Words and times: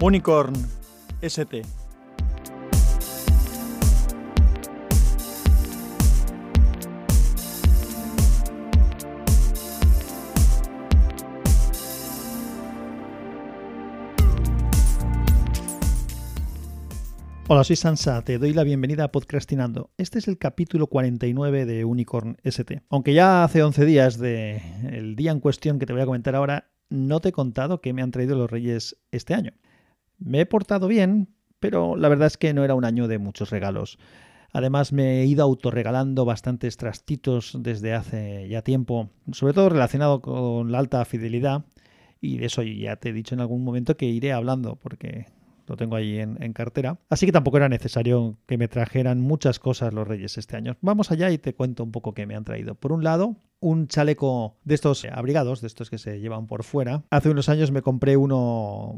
Unicorn 0.00 0.54
ST. 1.22 1.62
Hola, 17.48 17.64
soy 17.64 17.74
Sansa, 17.74 18.22
te 18.22 18.38
doy 18.38 18.52
la 18.52 18.62
bienvenida 18.62 19.02
a 19.02 19.10
Podcastinando. 19.10 19.90
Este 19.98 20.20
es 20.20 20.28
el 20.28 20.38
capítulo 20.38 20.86
49 20.86 21.66
de 21.66 21.84
Unicorn 21.84 22.36
ST. 22.44 22.82
Aunque 22.88 23.14
ya 23.14 23.42
hace 23.42 23.64
11 23.64 23.84
días 23.84 24.18
del 24.18 25.16
día 25.16 25.32
en 25.32 25.40
cuestión 25.40 25.80
que 25.80 25.86
te 25.86 25.92
voy 25.92 26.02
a 26.02 26.06
comentar 26.06 26.36
ahora, 26.36 26.70
no 26.88 27.18
te 27.18 27.30
he 27.30 27.32
contado 27.32 27.80
que 27.80 27.92
me 27.92 28.02
han 28.02 28.12
traído 28.12 28.36
los 28.36 28.48
Reyes 28.48 28.96
este 29.10 29.34
año. 29.34 29.54
Me 30.18 30.40
he 30.40 30.46
portado 30.46 30.88
bien, 30.88 31.28
pero 31.60 31.96
la 31.96 32.08
verdad 32.08 32.26
es 32.26 32.36
que 32.36 32.54
no 32.54 32.64
era 32.64 32.74
un 32.74 32.84
año 32.84 33.08
de 33.08 33.18
muchos 33.18 33.50
regalos. 33.50 33.98
Además 34.52 34.92
me 34.92 35.20
he 35.20 35.26
ido 35.26 35.44
autorregalando 35.44 36.24
bastantes 36.24 36.76
trastitos 36.76 37.56
desde 37.60 37.94
hace 37.94 38.48
ya 38.48 38.62
tiempo, 38.62 39.10
sobre 39.32 39.52
todo 39.52 39.68
relacionado 39.68 40.22
con 40.22 40.72
la 40.72 40.78
alta 40.78 41.04
fidelidad. 41.04 41.64
Y 42.20 42.38
de 42.38 42.46
eso 42.46 42.62
ya 42.62 42.96
te 42.96 43.10
he 43.10 43.12
dicho 43.12 43.34
en 43.34 43.40
algún 43.40 43.62
momento 43.62 43.96
que 43.96 44.06
iré 44.06 44.32
hablando, 44.32 44.76
porque 44.76 45.26
lo 45.68 45.76
tengo 45.76 45.96
ahí 45.96 46.18
en, 46.18 46.52
cartera. 46.52 46.98
Así 47.08 47.26
que 47.26 47.32
tampoco 47.32 47.58
era 47.58 47.68
necesario 47.68 48.38
que 48.46 48.58
me 48.58 48.68
trajeran 48.68 49.20
muchas 49.20 49.58
cosas 49.58 49.92
los 49.92 50.08
Reyes 50.08 50.38
este 50.38 50.56
año. 50.56 50.76
Vamos 50.80 51.10
allá 51.10 51.30
y 51.30 51.38
te 51.38 51.54
cuento 51.54 51.84
un 51.84 51.92
poco 51.92 52.14
qué 52.14 52.26
me 52.26 52.34
han 52.34 52.44
traído. 52.44 52.74
Por 52.74 52.92
un 52.92 53.04
lado, 53.04 53.36
un 53.60 53.88
chaleco 53.88 54.56
de 54.64 54.74
estos 54.74 55.04
abrigados, 55.04 55.60
de 55.60 55.66
estos 55.66 55.90
que 55.90 55.98
se 55.98 56.20
llevan 56.20 56.46
por 56.46 56.64
fuera. 56.64 57.04
Hace 57.10 57.30
unos 57.30 57.48
años 57.48 57.70
me 57.70 57.82
compré 57.82 58.16
uno 58.16 58.96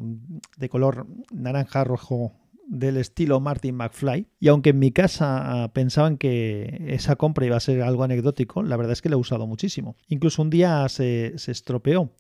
de 0.57 0.69
color 0.69 1.07
naranja 1.33 1.85
rojo 1.85 2.33
del 2.71 2.97
estilo 2.97 3.41
Martin 3.41 3.75
McFly. 3.75 4.27
Y 4.39 4.49
aunque 4.49 4.71
en 4.71 4.79
mi 4.79 4.93
casa 4.93 5.71
pensaban 5.75 6.17
que 6.17 6.85
esa 6.89 7.17
compra 7.17 7.45
iba 7.45 7.57
a 7.57 7.61
ser 7.61 7.83
algo 7.83 8.05
anecdótico, 8.05 8.63
la 8.63 8.77
verdad 8.77 8.93
es 8.93 9.03
que 9.03 9.09
lo 9.09 9.17
he 9.17 9.21
usado 9.21 9.47
muchísimo. 9.47 9.97
Incluso 10.09 10.41
un 10.41 10.51
día 10.51 10.89
se, 10.89 11.35
se 11.37 11.53
estropeó 11.53 12.13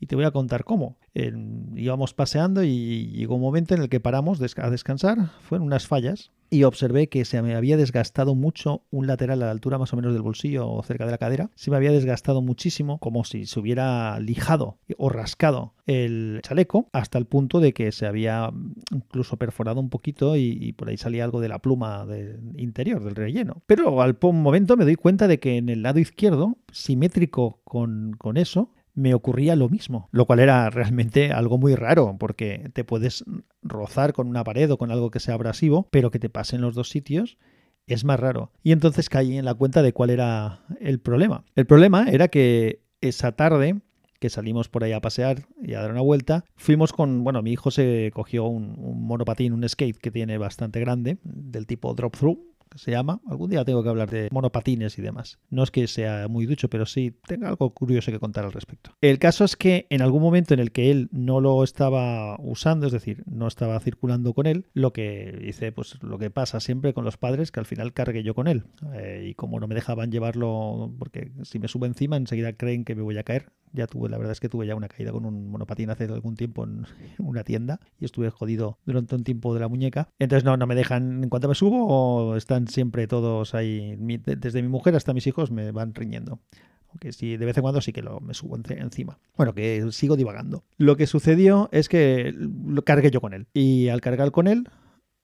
y 0.00 0.06
te 0.06 0.16
voy 0.16 0.24
a 0.24 0.30
contar 0.30 0.64
cómo. 0.64 0.98
íbamos 1.14 2.14
paseando 2.14 2.62
y 2.62 3.08
llegó 3.08 3.36
un 3.36 3.42
momento 3.42 3.74
en 3.74 3.82
el 3.82 3.88
que 3.88 4.00
paramos 4.00 4.40
a 4.56 4.70
descansar, 4.70 5.30
fueron 5.40 5.66
unas 5.66 5.86
fallas 5.86 6.30
y 6.50 6.62
observé 6.64 7.08
que 7.08 7.24
se 7.24 7.42
me 7.42 7.54
había 7.54 7.76
desgastado 7.76 8.34
mucho 8.34 8.82
un 8.90 9.06
lateral 9.06 9.42
a 9.42 9.46
la 9.46 9.52
altura 9.52 9.78
más 9.78 9.92
o 9.92 9.96
menos 9.96 10.12
del 10.12 10.22
bolsillo 10.22 10.68
o 10.68 10.82
cerca 10.82 11.04
de 11.04 11.10
la 11.10 11.18
cadera. 11.18 11.50
Se 11.54 11.70
me 11.70 11.76
había 11.76 11.92
desgastado 11.92 12.42
muchísimo, 12.42 12.98
como 12.98 13.24
si 13.24 13.46
se 13.46 13.58
hubiera 13.58 14.18
lijado 14.20 14.78
o 14.96 15.08
rascado 15.08 15.74
el 15.86 16.40
chaleco, 16.42 16.88
hasta 16.92 17.18
el 17.18 17.26
punto 17.26 17.60
de 17.60 17.72
que 17.72 17.92
se 17.92 18.06
había 18.06 18.50
incluso 18.92 19.36
perforado 19.36 19.80
un 19.80 19.90
poquito 19.90 20.36
y, 20.36 20.72
por 20.72 20.88
ahí 20.88 20.96
salía 20.96 21.24
algo 21.24 21.40
de 21.40 21.48
la 21.48 21.58
pluma 21.58 22.06
del 22.06 22.54
interior, 22.56 23.02
del 23.04 23.14
relleno. 23.14 23.62
Pero 23.66 24.02
al 24.02 24.16
momento 24.20 24.76
me 24.76 24.84
doy 24.84 24.96
cuenta 24.96 25.28
de 25.28 25.38
que 25.38 25.56
en 25.56 25.68
el 25.68 25.82
lado 25.82 25.98
izquierdo, 25.98 26.58
simétrico 26.72 27.60
con, 27.64 28.14
con 28.18 28.36
eso, 28.36 28.70
me 28.96 29.14
ocurría 29.14 29.54
lo 29.54 29.68
mismo, 29.68 30.08
lo 30.10 30.24
cual 30.24 30.40
era 30.40 30.68
realmente 30.70 31.30
algo 31.30 31.58
muy 31.58 31.76
raro, 31.76 32.16
porque 32.18 32.70
te 32.72 32.82
puedes 32.82 33.24
rozar 33.62 34.12
con 34.12 34.26
una 34.26 34.42
pared 34.42 34.72
o 34.72 34.78
con 34.78 34.90
algo 34.90 35.10
que 35.10 35.20
sea 35.20 35.34
abrasivo, 35.34 35.86
pero 35.92 36.10
que 36.10 36.18
te 36.18 36.30
pase 36.30 36.56
en 36.56 36.62
los 36.62 36.74
dos 36.74 36.88
sitios 36.88 37.38
es 37.86 38.04
más 38.04 38.18
raro. 38.18 38.50
Y 38.64 38.72
entonces 38.72 39.08
caí 39.08 39.38
en 39.38 39.44
la 39.44 39.54
cuenta 39.54 39.82
de 39.82 39.92
cuál 39.92 40.10
era 40.10 40.64
el 40.80 40.98
problema. 40.98 41.44
El 41.54 41.66
problema 41.66 42.06
era 42.10 42.28
que 42.28 42.80
esa 43.00 43.32
tarde 43.32 43.80
que 44.18 44.30
salimos 44.30 44.68
por 44.68 44.82
ahí 44.82 44.92
a 44.92 45.00
pasear 45.00 45.46
y 45.62 45.74
a 45.74 45.82
dar 45.82 45.92
una 45.92 46.00
vuelta, 46.00 46.44
fuimos 46.56 46.92
con, 46.92 47.22
bueno, 47.22 47.42
mi 47.42 47.52
hijo 47.52 47.70
se 47.70 48.10
cogió 48.14 48.46
un, 48.46 48.74
un 48.78 49.06
monopatín, 49.06 49.52
un 49.52 49.68
skate 49.68 49.98
que 49.98 50.10
tiene 50.10 50.38
bastante 50.38 50.80
grande, 50.80 51.18
del 51.22 51.66
tipo 51.66 51.94
drop-through, 51.94 52.38
se 52.74 52.90
llama. 52.90 53.20
Algún 53.28 53.50
día 53.50 53.64
tengo 53.64 53.82
que 53.82 53.88
hablar 53.88 54.10
de 54.10 54.28
monopatines 54.30 54.98
y 54.98 55.02
demás. 55.02 55.38
No 55.50 55.62
es 55.62 55.70
que 55.70 55.86
sea 55.86 56.28
muy 56.28 56.46
ducho, 56.46 56.68
pero 56.68 56.86
sí 56.86 57.18
tengo 57.26 57.46
algo 57.46 57.70
curioso 57.70 58.10
que 58.10 58.18
contar 58.18 58.44
al 58.44 58.52
respecto. 58.52 58.90
El 59.00 59.18
caso 59.18 59.44
es 59.44 59.56
que 59.56 59.86
en 59.90 60.02
algún 60.02 60.22
momento 60.22 60.54
en 60.54 60.60
el 60.60 60.72
que 60.72 60.90
él 60.90 61.08
no 61.12 61.40
lo 61.40 61.62
estaba 61.64 62.36
usando, 62.40 62.86
es 62.86 62.92
decir, 62.92 63.22
no 63.26 63.46
estaba 63.46 63.78
circulando 63.80 64.34
con 64.34 64.46
él, 64.46 64.66
lo 64.72 64.92
que 64.92 65.42
hice, 65.46 65.72
pues 65.72 66.02
lo 66.02 66.18
que 66.18 66.30
pasa 66.30 66.60
siempre 66.60 66.94
con 66.94 67.04
los 67.04 67.16
padres, 67.16 67.50
que 67.50 67.60
al 67.60 67.66
final 67.66 67.92
cargué 67.92 68.22
yo 68.22 68.34
con 68.34 68.48
él. 68.48 68.64
Eh, 68.94 69.28
y 69.30 69.34
como 69.34 69.60
no 69.60 69.66
me 69.66 69.74
dejaban 69.74 70.10
llevarlo, 70.10 70.92
porque 70.98 71.32
si 71.42 71.58
me 71.58 71.68
subo 71.68 71.86
encima, 71.86 72.16
enseguida 72.16 72.52
creen 72.54 72.84
que 72.84 72.94
me 72.94 73.02
voy 73.02 73.18
a 73.18 73.24
caer. 73.24 73.52
Ya 73.72 73.86
tuve, 73.86 74.08
la 74.08 74.16
verdad 74.16 74.32
es 74.32 74.40
que 74.40 74.48
tuve 74.48 74.66
ya 74.66 74.74
una 74.74 74.88
caída 74.88 75.12
con 75.12 75.26
un 75.26 75.50
monopatín 75.50 75.90
hace 75.90 76.04
algún 76.04 76.36
tiempo 76.36 76.64
en 76.64 76.86
una 77.18 77.44
tienda 77.44 77.80
y 77.98 78.04
estuve 78.04 78.30
jodido 78.30 78.78
durante 78.86 79.14
un 79.14 79.24
tiempo 79.24 79.52
de 79.54 79.60
la 79.60 79.68
muñeca. 79.68 80.08
Entonces 80.18 80.44
no, 80.44 80.56
no 80.56 80.66
me 80.66 80.74
dejan 80.74 81.24
en 81.24 81.28
cuanto 81.28 81.48
me 81.48 81.54
subo 81.54 81.86
o 81.86 82.36
siempre 82.68 83.06
todos 83.06 83.54
ahí, 83.54 83.96
desde 83.98 84.62
mi 84.62 84.68
mujer 84.68 84.94
hasta 84.94 85.14
mis 85.14 85.26
hijos 85.26 85.50
me 85.50 85.70
van 85.72 85.94
riñendo. 85.94 86.40
Aunque 86.88 87.12
sí, 87.12 87.36
de 87.36 87.44
vez 87.44 87.56
en 87.56 87.62
cuando 87.62 87.80
sí 87.80 87.92
que 87.92 88.02
lo, 88.02 88.20
me 88.20 88.32
subo 88.32 88.56
encima. 88.56 89.18
Bueno, 89.36 89.54
que 89.54 89.86
sigo 89.92 90.16
divagando. 90.16 90.64
Lo 90.78 90.96
que 90.96 91.06
sucedió 91.06 91.68
es 91.72 91.88
que 91.88 92.34
lo 92.36 92.82
cargué 92.82 93.10
yo 93.10 93.20
con 93.20 93.34
él. 93.34 93.46
Y 93.52 93.88
al 93.88 94.00
cargar 94.00 94.30
con 94.30 94.46
él, 94.46 94.68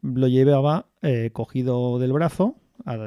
lo 0.03 0.29
llevaba 0.29 0.87
eh, 1.01 1.31
cogido 1.33 1.99
del 1.99 2.13
brazo 2.13 2.57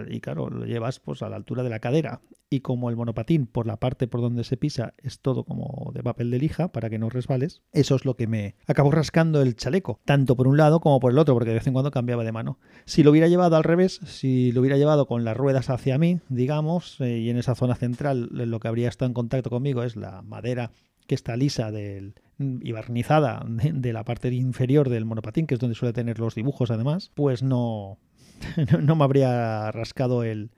y 0.08 0.22
claro, 0.22 0.50
lo 0.50 0.66
llevas 0.66 1.00
pues 1.00 1.22
a 1.22 1.30
la 1.30 1.36
altura 1.36 1.64
de 1.64 1.70
la 1.70 1.80
cadera 1.80 2.22
y 2.50 2.62
como 2.62 2.90
el 2.90 2.96
monopatín 2.96 3.48
por 3.48 3.68
la 3.68 3.78
parte 3.78 4.08
por 4.08 4.22
donde 4.22 4.44
se 4.44 4.58
pisa 4.58 4.94
es 4.98 5.20
todo 5.20 5.44
como 5.44 5.92
de 5.94 6.04
papel 6.04 6.32
de 6.32 6.40
lija 6.40 6.72
para 6.72 6.90
que 6.90 7.00
no 7.00 7.10
resbales, 7.10 7.64
eso 7.72 7.96
es 7.96 8.06
lo 8.06 8.16
que 8.16 8.28
me 8.28 8.56
acabó 8.68 8.92
rascando 8.92 9.42
el 9.42 9.56
chaleco, 9.56 10.00
tanto 10.06 10.36
por 10.36 10.48
un 10.48 10.58
lado 10.58 10.80
como 10.80 11.00
por 11.00 11.12
el 11.12 11.18
otro, 11.18 11.34
porque 11.34 11.50
de 11.50 11.56
vez 11.56 11.68
en 11.68 11.74
cuando 11.74 11.92
cambiaba 11.92 12.24
de 12.24 12.32
mano. 12.32 12.60
Si 12.86 13.04
lo 13.04 13.12
hubiera 13.12 13.28
llevado 13.28 13.56
al 13.56 13.64
revés, 13.64 14.00
si 14.06 14.52
lo 14.52 14.62
hubiera 14.62 14.78
llevado 14.78 15.08
con 15.08 15.24
las 15.24 15.36
ruedas 15.36 15.70
hacia 15.70 15.98
mí, 15.98 16.20
digamos, 16.30 17.00
eh, 17.02 17.18
y 17.20 17.30
en 17.30 17.38
esa 17.38 17.56
zona 17.56 17.76
central 17.76 18.30
lo 18.32 18.60
que 18.60 18.68
habría 18.68 18.90
estado 18.90 19.08
en 19.08 19.14
contacto 19.14 19.50
conmigo 19.50 19.84
es 19.84 19.96
la 19.96 20.22
madera 20.22 20.72
que 21.08 21.16
está 21.16 21.36
lisa 21.36 21.72
del, 21.72 22.16
y 22.40 22.72
barnizada 22.72 23.46
de, 23.48 23.94
la 23.94 24.04
parte 24.04 24.34
inferior 24.34 24.90
del 24.90 25.06
monopatín, 25.06 25.48
que 25.48 25.56
es 25.56 25.60
donde 25.60 25.76
suele 25.76 25.94
tener 25.94 26.20
los 26.20 26.36
dibujos 26.36 26.72
además, 26.72 27.12
pues 27.14 27.44
no, 27.44 28.00
no 28.82 28.96
me 28.96 29.04
habría 29.04 29.72
rascado 29.72 30.24
el, 30.24 30.52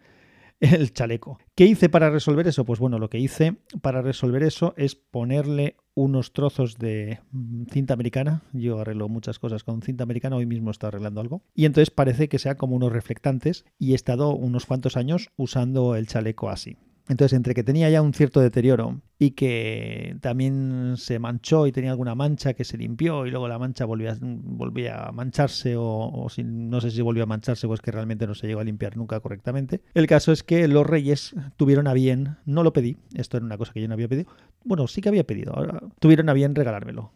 el 0.60 0.94
chaleco. 0.94 1.40
¿Qué 1.56 1.66
hice 1.66 1.90
para 1.90 2.10
resolver 2.10 2.48
eso? 2.48 2.66
Pues 2.66 2.80
bueno, 2.80 3.00
lo 3.00 3.10
que 3.10 3.20
hice 3.20 3.58
para 3.82 4.02
resolver 4.02 4.44
eso 4.44 4.74
es 4.78 4.96
ponerle 4.96 5.78
unos 5.94 6.34
trozos 6.34 6.78
de 6.78 7.20
mm, 7.32 7.66
cinta 7.72 7.94
americana. 7.94 8.44
Yo 8.54 8.80
arreglo 8.80 9.10
muchas 9.10 9.40
cosas 9.40 9.64
con 9.64 9.82
cinta 9.82 10.04
americana, 10.04 10.36
hoy 10.36 10.46
mismo 10.46 10.72
estoy 10.72 10.90
arreglando 10.90 11.22
algo. 11.22 11.42
Y 11.54 11.66
entonces 11.66 11.90
parece 11.90 12.30
que 12.30 12.40
sea 12.40 12.56
como 12.56 12.76
unos 12.76 12.92
reflectantes 12.92 13.66
y 13.80 13.94
he 13.94 13.96
estado 13.96 14.36
unos 14.36 14.66
cuantos 14.66 14.98
años 14.98 15.32
usando 15.38 15.96
el 15.96 16.08
chaleco 16.08 16.50
así. 16.50 16.78
Entonces, 17.10 17.36
entre 17.36 17.54
que 17.54 17.64
tenía 17.64 17.90
ya 17.90 18.02
un 18.02 18.14
cierto 18.14 18.42
deterioro 18.42 19.02
y 19.18 19.32
que 19.32 20.18
también 20.22 20.96
se 20.98 21.20
manchó 21.20 21.66
y 21.66 21.72
tenía 21.72 21.92
alguna 21.92 22.16
mancha 22.16 22.54
que 22.54 22.66
se 22.66 22.78
limpió 22.78 23.26
y 23.26 23.32
luego 23.32 23.48
la 23.48 23.58
mancha 23.58 23.86
volvía, 23.86 24.18
volvía 24.22 25.06
a 25.06 25.12
mancharse 25.12 25.76
o, 25.78 26.28
si, 26.30 26.44
no 26.44 26.82
sé 26.82 26.92
si 26.92 27.02
volvió 27.02 27.24
a 27.24 27.28
mancharse 27.28 27.66
o 27.66 27.74
es 27.74 27.82
que 27.82 27.92
realmente 27.92 28.28
no 28.28 28.36
se 28.36 28.48
llegó 28.48 28.60
a 28.60 28.66
limpiar 28.66 28.98
nunca 28.98 29.20
correctamente. 29.20 29.82
El 29.94 30.08
caso 30.08 30.32
es 30.32 30.44
que 30.44 30.68
los 30.68 30.86
reyes 30.86 31.34
tuvieron 31.56 31.88
a 31.88 31.94
bien, 31.94 32.38
no 32.46 32.64
lo 32.64 32.74
pedí, 32.74 32.98
esto 33.16 33.38
era 33.38 33.46
una 33.46 33.58
cosa 33.58 33.74
que 33.74 33.82
yo 33.82 33.88
no 33.88 33.94
había 33.94 34.08
pedido, 34.08 34.30
bueno, 34.64 34.88
sí 34.88 35.02
que 35.02 35.10
había 35.10 35.26
pedido, 35.26 35.54
tuvieron 36.00 36.30
a 36.30 36.34
bien 36.34 36.56
regalármelo 36.56 37.12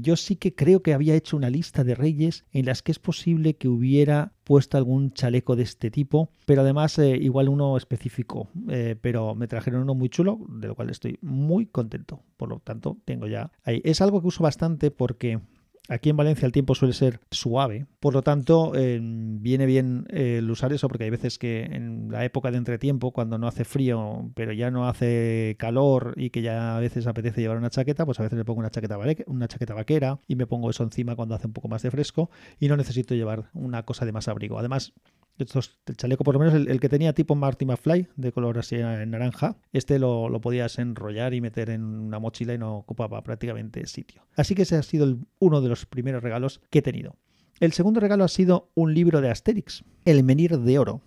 yo 0.00 0.16
sí 0.16 0.36
que 0.36 0.54
creo 0.54 0.82
que 0.82 0.94
había 0.94 1.14
hecho 1.14 1.36
una 1.36 1.50
lista 1.50 1.84
de 1.84 1.94
reyes 1.94 2.44
en 2.52 2.66
las 2.66 2.82
que 2.82 2.92
es 2.92 2.98
posible 2.98 3.56
que 3.56 3.68
hubiera 3.68 4.32
puesto 4.44 4.76
algún 4.76 5.12
chaleco 5.12 5.56
de 5.56 5.62
este 5.62 5.90
tipo, 5.90 6.30
pero 6.46 6.62
además 6.62 6.98
eh, 6.98 7.16
igual 7.16 7.48
uno 7.48 7.76
específico, 7.76 8.48
eh, 8.68 8.96
pero 9.00 9.34
me 9.34 9.48
trajeron 9.48 9.82
uno 9.82 9.94
muy 9.94 10.08
chulo, 10.08 10.40
de 10.48 10.68
lo 10.68 10.74
cual 10.74 10.90
estoy 10.90 11.18
muy 11.22 11.66
contento. 11.66 12.22
Por 12.36 12.48
lo 12.48 12.58
tanto, 12.60 12.98
tengo 13.04 13.26
ya 13.26 13.52
ahí. 13.64 13.80
Es 13.84 14.00
algo 14.00 14.20
que 14.20 14.28
uso 14.28 14.42
bastante 14.42 14.90
porque 14.90 15.40
Aquí 15.88 16.10
en 16.10 16.16
Valencia 16.16 16.46
el 16.46 16.52
tiempo 16.52 16.74
suele 16.76 16.94
ser 16.94 17.20
suave, 17.30 17.86
por 17.98 18.14
lo 18.14 18.22
tanto 18.22 18.72
viene 18.72 19.66
bien 19.66 20.06
eh, 20.10 20.36
el 20.38 20.48
usar 20.48 20.72
eso 20.72 20.86
porque 20.86 21.04
hay 21.04 21.10
veces 21.10 21.36
que 21.36 21.64
en 21.64 22.12
la 22.12 22.24
época 22.24 22.52
de 22.52 22.58
entretiempo, 22.58 23.12
cuando 23.12 23.38
no 23.38 23.48
hace 23.48 23.64
frío, 23.64 24.30
pero 24.34 24.52
ya 24.52 24.70
no 24.70 24.86
hace 24.86 25.56
calor 25.58 26.14
y 26.16 26.30
que 26.30 26.42
ya 26.42 26.76
a 26.76 26.80
veces 26.80 27.08
apetece 27.08 27.40
llevar 27.40 27.56
una 27.56 27.70
chaqueta, 27.70 28.06
pues 28.06 28.20
a 28.20 28.22
veces 28.22 28.36
me 28.36 28.44
pongo 28.44 28.60
una 28.60 28.70
chaqueta, 28.70 28.98
una 29.26 29.48
chaqueta 29.48 29.74
vaquera 29.74 30.20
y 30.28 30.36
me 30.36 30.46
pongo 30.46 30.70
eso 30.70 30.84
encima 30.84 31.16
cuando 31.16 31.34
hace 31.34 31.48
un 31.48 31.52
poco 31.52 31.66
más 31.66 31.82
de 31.82 31.90
fresco 31.90 32.30
y 32.60 32.68
no 32.68 32.76
necesito 32.76 33.14
llevar 33.14 33.50
una 33.52 33.84
cosa 33.84 34.04
de 34.04 34.12
más 34.12 34.28
abrigo. 34.28 34.58
Además, 34.58 34.92
el 35.40 35.96
chaleco, 35.96 36.24
por 36.24 36.34
lo 36.34 36.40
menos 36.40 36.54
el, 36.54 36.80
que 36.80 36.88
tenía 36.88 37.12
tipo 37.12 37.34
Marty 37.34 37.64
McFly, 37.64 38.08
de 38.16 38.32
color 38.32 38.58
así 38.58 38.76
en 38.76 39.10
naranja, 39.10 39.56
este 39.72 39.98
lo, 39.98 40.40
podías 40.40 40.78
enrollar 40.78 41.34
y 41.34 41.40
meter 41.40 41.70
en 41.70 41.82
una 41.82 42.18
mochila 42.18 42.54
y 42.54 42.58
no 42.58 42.76
ocupaba 42.76 43.22
prácticamente 43.22 43.86
sitio. 43.86 44.26
Así 44.36 44.54
que 44.54 44.62
ese 44.62 44.76
ha 44.76 44.82
sido 44.82 45.18
uno 45.38 45.60
de 45.60 45.68
los 45.68 45.86
primeros 45.86 46.22
regalos 46.22 46.60
que 46.70 46.80
he 46.80 46.82
tenido. 46.82 47.16
El 47.58 47.72
segundo 47.72 48.00
regalo 48.00 48.24
ha 48.24 48.28
sido 48.28 48.70
un 48.74 48.94
libro 48.94 49.20
de 49.20 49.30
Asterix, 49.30 49.84
El 50.04 50.24
Menir 50.24 50.58
de 50.58 50.78
Oro, 50.78 51.02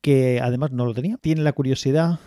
que 0.00 0.40
además 0.40 0.72
no 0.72 0.86
lo 0.86 0.94
tenía. 0.94 1.18
Tiene 1.18 1.42
la 1.42 1.52
curiosidad 1.52 2.18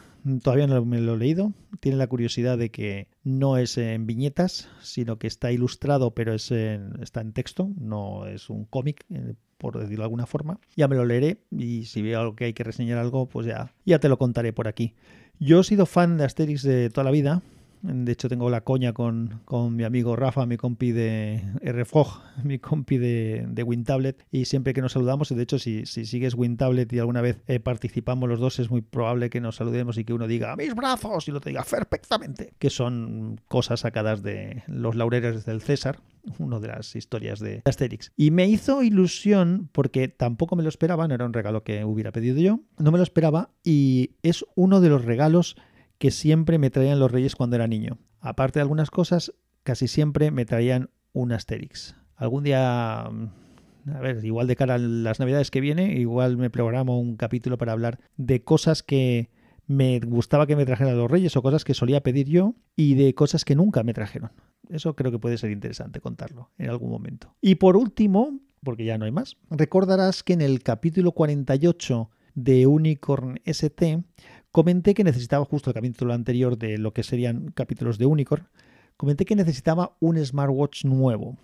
Todavía 0.43 0.67
no 0.67 0.85
me 0.85 1.01
lo 1.01 1.15
he 1.15 1.17
leído. 1.17 1.53
Tiene 1.79 1.97
la 1.97 2.07
curiosidad 2.07 2.57
de 2.57 2.69
que 2.69 3.07
no 3.23 3.57
es 3.57 3.77
en 3.77 4.05
viñetas, 4.05 4.69
sino 4.81 5.17
que 5.17 5.27
está 5.27 5.51
ilustrado, 5.51 6.11
pero 6.13 6.33
es 6.33 6.51
está 6.51 7.21
en 7.21 7.33
texto, 7.33 7.69
no 7.77 8.27
es 8.27 8.49
un 8.49 8.65
cómic, 8.65 9.05
eh, 9.09 9.33
por 9.57 9.79
decirlo 9.79 10.03
de 10.03 10.05
alguna 10.05 10.25
forma. 10.27 10.59
Ya 10.75 10.87
me 10.87 10.95
lo 10.95 11.05
leeré 11.05 11.41
y 11.51 11.85
si 11.85 12.01
veo 12.01 12.19
algo 12.19 12.35
que 12.35 12.45
hay 12.45 12.53
que 12.53 12.63
reseñar 12.63 12.97
algo, 12.97 13.27
pues 13.27 13.47
ya, 13.47 13.73
ya 13.85 13.99
te 13.99 14.09
lo 14.09 14.17
contaré 14.17 14.53
por 14.53 14.67
aquí. 14.67 14.93
Yo 15.39 15.61
he 15.61 15.63
sido 15.63 15.85
fan 15.87 16.17
de 16.17 16.25
Asterix 16.25 16.61
de 16.61 16.89
toda 16.89 17.03
la 17.03 17.11
vida. 17.11 17.41
De 17.81 18.11
hecho, 18.11 18.29
tengo 18.29 18.49
la 18.49 18.61
coña 18.61 18.93
con, 18.93 19.41
mi 19.75 19.83
amigo 19.83 20.15
Rafa, 20.15 20.45
mi 20.45 20.57
compi 20.57 20.91
de 20.91 21.41
RFOG, 21.63 22.21
mi 22.43 22.59
compi 22.59 22.97
de, 22.97 23.45
de 23.47 23.63
WinTablet, 23.63 24.23
y 24.31 24.45
siempre 24.45 24.73
que 24.73 24.81
nos 24.81 24.93
saludamos, 24.93 25.29
de 25.29 25.41
hecho, 25.41 25.57
si, 25.57 25.85
si 25.85 26.05
sigues 26.05 26.35
WinTablet 26.35 26.91
y 26.93 26.99
alguna 26.99 27.21
vez 27.21 27.41
eh, 27.47 27.59
participamos 27.59 28.29
los 28.29 28.39
dos, 28.39 28.59
es 28.59 28.69
muy 28.69 28.81
probable 28.81 29.29
que 29.29 29.41
nos 29.41 29.55
saludemos 29.55 29.97
y 29.97 30.05
que 30.05 30.13
uno 30.13 30.27
diga 30.27 30.51
¡a 30.51 30.55
mis 30.55 30.75
brazos! 30.75 31.27
y 31.27 31.31
el 31.31 31.37
otro 31.37 31.49
diga 31.49 31.63
perfectamente, 31.63 32.53
que 32.59 32.69
son 32.69 33.39
cosas 33.47 33.81
sacadas 33.81 34.21
de 34.21 34.63
los 34.67 34.95
laureles 34.95 35.45
del 35.45 35.61
César, 35.61 35.99
una 36.37 36.59
de 36.59 36.67
las 36.67 36.95
historias 36.95 37.39
de 37.39 37.61
Asterix. 37.65 38.11
Y 38.15 38.31
me 38.31 38.47
hizo 38.47 38.83
ilusión 38.83 39.69
porque 39.71 40.07
tampoco 40.07 40.55
me 40.55 40.63
lo 40.63 40.69
esperaba, 40.69 41.07
no 41.07 41.15
era 41.15 41.25
un 41.25 41.33
regalo 41.33 41.63
que 41.63 41.83
hubiera 41.85 42.11
pedido 42.11 42.39
yo, 42.39 42.59
no 42.77 42.91
me 42.91 42.97
lo 42.97 43.03
esperaba 43.03 43.49
y 43.63 44.11
es 44.21 44.45
uno 44.55 44.81
de 44.81 44.89
los 44.89 45.05
regalos 45.05 45.55
que 46.01 46.09
siempre 46.09 46.57
me 46.57 46.71
traían 46.71 46.97
los 46.97 47.11
reyes 47.11 47.35
cuando 47.35 47.57
era 47.57 47.67
niño. 47.67 47.99
Aparte 48.21 48.57
de 48.57 48.63
algunas 48.63 48.89
cosas, 48.89 49.35
casi 49.61 49.87
siempre 49.87 50.31
me 50.31 50.45
traían 50.45 50.89
un 51.13 51.31
Asterix. 51.31 51.95
Algún 52.15 52.43
día, 52.43 53.07
mm, 53.07 53.91
a 53.91 53.99
ver, 53.99 54.25
igual 54.25 54.47
de 54.47 54.55
cara 54.55 54.73
a 54.73 54.77
las 54.79 55.19
navidades 55.19 55.51
que 55.51 55.61
viene, 55.61 55.93
igual 55.99 56.37
me 56.37 56.49
programo 56.49 56.99
un 56.99 57.17
capítulo 57.17 57.59
para 57.59 57.73
hablar 57.73 57.99
de 58.17 58.43
cosas 58.43 58.81
que 58.81 59.29
me 59.67 59.99
gustaba 59.99 60.47
que 60.47 60.55
me 60.55 60.65
trajeran 60.65 60.97
los 60.97 61.11
reyes 61.11 61.35
o 61.35 61.43
cosas 61.43 61.63
que 61.63 61.75
solía 61.75 62.01
pedir 62.01 62.27
yo 62.27 62.55
y 62.75 62.95
de 62.95 63.13
cosas 63.13 63.45
que 63.45 63.55
nunca 63.55 63.83
me 63.83 63.93
trajeron. 63.93 64.31
Eso 64.69 64.95
creo 64.95 65.11
que 65.11 65.19
puede 65.19 65.37
ser 65.37 65.51
interesante 65.51 66.01
contarlo 66.01 66.49
en 66.57 66.71
algún 66.71 66.89
momento. 66.89 67.35
Y 67.41 67.55
por 67.55 67.77
último, 67.77 68.39
porque 68.63 68.85
ya 68.85 68.97
no 68.97 69.05
hay 69.05 69.11
más, 69.11 69.37
recordarás 69.51 70.23
que 70.23 70.33
en 70.33 70.41
el 70.41 70.63
capítulo 70.63 71.11
48 71.11 72.09
de 72.33 72.65
Unicorn 72.65 73.39
ST 73.45 74.03
Comenté 74.51 74.93
que 74.93 75.05
necesitaba, 75.05 75.45
justo 75.45 75.69
el 75.69 75.73
capítulo 75.73 76.13
anterior 76.13 76.57
de 76.57 76.77
lo 76.77 76.93
que 76.93 77.03
serían 77.03 77.51
capítulos 77.51 77.97
de 77.97 78.05
Unicorn, 78.05 78.49
comenté 78.97 79.23
que 79.23 79.37
necesitaba 79.37 79.95
un 80.01 80.17
smartwatch 80.17 80.83
nuevo. 80.83 81.37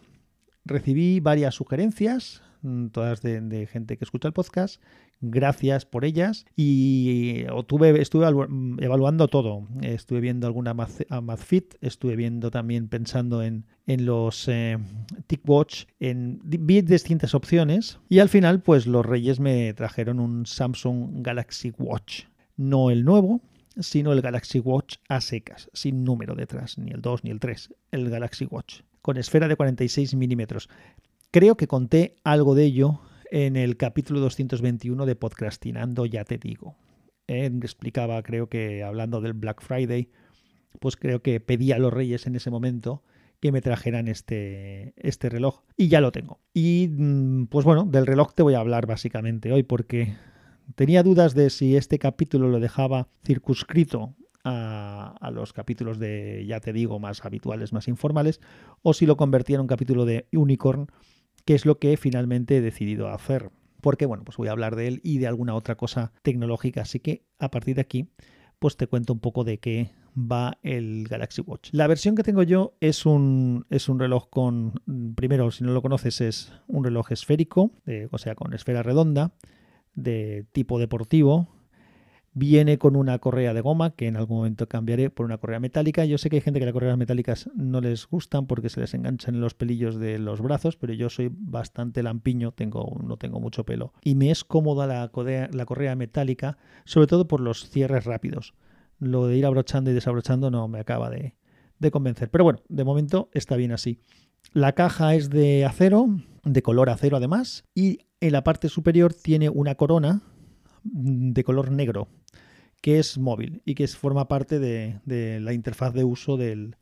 Recibí 0.65 1.21
varias 1.21 1.55
sugerencias, 1.55 2.41
mm, 2.63 2.87
todas 2.87 3.21
de, 3.21 3.65
gente 3.71 3.95
que 3.95 4.03
escucha 4.03 4.27
el 4.27 4.33
podcast. 4.33 4.81
Gracias 5.21 5.85
por 5.85 6.03
ellas. 6.03 6.45
Y 6.57 7.45
tuve, 7.67 8.01
estuve 8.01 8.29
mm, 8.29 8.83
evaluando 8.83 9.29
todo. 9.29 9.65
Estuve 9.81 10.19
viendo 10.19 10.45
alguna 10.45 10.73
MathFit, 10.73 11.75
estuve 11.79 12.17
viendo 12.17 12.51
también 12.51 12.89
pensando 12.89 13.41
en, 13.41 13.63
los 13.85 14.49
eh, 14.49 14.77
TicWatch, 15.27 15.85
en, 16.01 16.41
vi 16.43 16.81
distintas 16.81 17.33
opciones. 17.33 17.99
Y 18.09 18.19
al 18.19 18.27
final, 18.27 18.61
pues 18.61 18.85
los 18.85 19.05
Reyes 19.05 19.39
me 19.39 19.73
trajeron 19.73 20.19
un 20.19 20.45
Samsung 20.45 21.23
Galaxy 21.25 21.71
Watch 21.77 22.25
no 22.57 22.89
el 22.89 23.05
nuevo, 23.05 23.41
sino 23.79 24.11
el 24.11 24.21
Galaxy 24.21 24.59
Watch 24.59 24.97
a 25.07 25.21
secas, 25.21 25.69
sin 25.73 26.03
número 26.03 26.35
detrás, 26.35 26.77
ni 26.77 26.91
el 26.91 27.01
2 27.01 27.23
ni 27.23 27.31
el 27.31 27.39
3, 27.39 27.73
el 27.91 28.09
Galaxy 28.09 28.45
Watch, 28.45 28.81
con 29.01 29.17
esfera 29.17 29.47
de 29.47 29.55
46 29.55 30.15
milímetros. 30.15 30.69
Creo 31.31 31.55
que 31.55 31.67
conté 31.67 32.15
algo 32.23 32.55
de 32.55 32.65
ello 32.65 32.99
en 33.31 33.55
el 33.55 33.77
capítulo 33.77 34.19
221 34.19 35.05
de 35.05 35.15
Podcastinando, 35.15 36.05
ya 36.05 36.23
te 36.23 36.37
digo. 36.37 36.75
Eh, 37.27 37.51
explicaba, 37.61 38.21
creo 38.23 38.47
que 38.47 38.83
hablando 38.83 39.21
del 39.21 39.33
Black 39.33 39.61
Friday, 39.61 40.09
pues 40.79 40.95
creo 40.95 41.21
que 41.21 41.39
pedí 41.39 41.71
a 41.71 41.79
los 41.79 41.93
reyes 41.93 42.25
en 42.27 42.35
ese 42.35 42.49
momento 42.49 43.03
que 43.39 43.51
me 43.51 43.61
trajeran 43.61 44.07
este, 44.07 44.93
este 44.97 45.29
reloj 45.29 45.61
y 45.75 45.89
ya 45.89 46.01
lo 46.01 46.11
tengo. 46.11 46.39
Y 46.53 46.87
mm, 46.89 47.47
pues 47.47 47.65
bueno, 47.65 47.83
del 47.85 48.07
reloj 48.07 48.33
te 48.33 48.43
voy 48.43 48.55
a 48.55 48.59
hablar 48.59 48.87
básicamente 48.87 49.51
hoy 49.51 49.63
porque 49.63 50.15
Tenía 50.75 51.03
dudas 51.03 51.33
de 51.33 51.49
si 51.49 51.75
este 51.75 51.99
capítulo 51.99 52.49
lo 52.49 52.59
dejaba 52.59 53.07
circunscrito 53.25 54.15
a, 54.43 55.29
los 55.33 55.53
capítulos 55.53 55.99
de, 55.99 56.45
ya 56.47 56.59
te 56.59 56.73
digo, 56.73 56.99
más 56.99 57.25
habituales, 57.25 57.73
más 57.73 57.87
informales, 57.87 58.39
o 58.81 58.93
si 58.93 59.05
lo 59.05 59.17
convertía 59.17 59.55
en 59.55 59.61
un 59.61 59.67
capítulo 59.67 60.05
de 60.05 60.27
Unicorn, 60.31 60.87
que 61.45 61.55
es 61.55 61.65
lo 61.65 61.79
que 61.79 61.97
finalmente 61.97 62.57
he 62.57 62.61
decidido 62.61 63.09
hacer. 63.09 63.51
Porque, 63.81 64.05
bueno, 64.05 64.23
pues 64.23 64.37
voy 64.37 64.47
a 64.47 64.51
hablar 64.51 64.75
de 64.75 64.87
él 64.87 65.01
y 65.03 65.19
de 65.19 65.27
alguna 65.27 65.53
otra 65.53 65.75
cosa 65.75 66.11
tecnológica. 66.23 66.81
Así 66.81 66.99
que 66.99 67.25
a 67.39 67.51
partir 67.51 67.75
de 67.75 67.81
aquí, 67.81 68.09
pues 68.59 68.75
te 68.75 68.87
cuento 68.87 69.13
un 69.13 69.19
poco 69.19 69.43
de 69.43 69.59
qué 69.59 69.91
va 70.17 70.57
el 70.63 71.07
Galaxy 71.07 71.41
Watch. 71.41 71.69
La 71.73 71.87
versión 71.87 72.15
que 72.15 72.23
tengo 72.23 72.43
yo 72.43 72.73
es 72.79 73.05
un, 73.05 73.65
es 73.69 73.87
un 73.87 73.99
reloj 73.99 74.29
con, 74.29 74.81
primero, 75.15 75.51
si 75.51 75.63
no 75.63 75.73
lo 75.73 75.81
conoces, 75.81 76.21
es 76.21 76.53
un 76.67 76.83
reloj 76.83 77.11
esférico, 77.11 77.71
o 78.11 78.17
sea, 78.17 78.33
con 78.33 78.53
esfera 78.53 78.81
redonda 78.81 79.33
de 79.97 80.45
tipo 80.53 80.79
deportivo. 80.79 81.49
Viene 82.33 82.77
con 82.77 82.95
una 82.95 83.17
correa 83.17 83.55
de 83.55 83.61
goma 83.61 83.95
que 83.95 84.05
en 84.05 84.15
algún 84.15 84.37
momento 84.37 84.69
cambiaré 84.69 85.09
por 85.09 85.25
una 85.25 85.39
correa 85.39 85.59
metálica. 85.59 86.05
Yo 86.05 86.19
sé 86.19 86.29
que 86.29 86.35
hay 86.35 86.41
gente 86.41 86.59
que 86.59 86.67
las 86.67 86.73
correas 86.73 86.95
metálicas 86.95 87.49
no 87.55 87.81
les 87.81 88.07
gustan 88.07 88.45
porque 88.45 88.69
se 88.69 88.79
les 88.79 88.93
enganchan 88.93 89.33
en 89.33 89.41
los 89.41 89.55
pelillos 89.55 89.99
de 89.99 90.19
los 90.19 90.39
brazos, 90.39 90.77
pero 90.77 90.93
yo 90.93 91.09
soy 91.09 91.31
bastante 91.33 92.03
lampiño, 92.03 92.51
tengo, 92.51 93.01
no 93.03 93.17
tengo 93.17 93.39
mucho 93.39 93.65
pelo. 93.65 93.91
Y 94.03 94.13
me 94.13 94.29
es 94.29 94.43
cómoda 94.43 94.85
la 94.85 95.07
correa, 95.07 95.49
la 95.51 95.65
correa 95.65 95.95
metálica, 95.95 96.59
sobre 96.85 97.07
todo 97.07 97.27
por 97.27 97.41
los 97.41 97.67
cierres 97.67 98.05
rápidos. 98.05 98.53
Lo 98.99 99.25
de 99.25 99.37
ir 99.37 99.45
abrochando 99.47 99.89
y 99.89 99.95
desabrochando 99.95 100.51
no 100.51 100.67
me 100.67 100.79
acaba 100.79 101.09
de, 101.09 101.33
de 101.79 101.89
convencer. 101.89 102.29
Pero 102.29 102.43
bueno, 102.43 102.59
de 102.69 102.83
momento 102.83 103.29
está 103.33 103.55
bien 103.55 103.71
así. 103.71 103.99
La 104.53 104.73
caja 104.73 105.15
es 105.15 105.31
de 105.31 105.65
acero, 105.65 106.07
de 106.43 106.61
color 106.61 106.91
acero 106.91 107.17
además, 107.17 107.65
y 107.73 108.01
en 108.19 108.31
la 108.31 108.43
parte 108.43 108.69
superior 108.69 109.13
tiene 109.13 109.49
una 109.49 109.75
corona 109.75 110.21
de 110.83 111.43
color 111.43 111.71
negro 111.71 112.07
que 112.81 112.99
es 112.99 113.17
móvil 113.17 113.61
y 113.65 113.75
que 113.75 113.87
forma 113.87 114.27
parte 114.27 114.59
de, 114.59 115.39
la 115.41 115.53
interfaz 115.53 115.93
de 115.93 116.03
uso 116.03 116.37
del, 116.37 116.75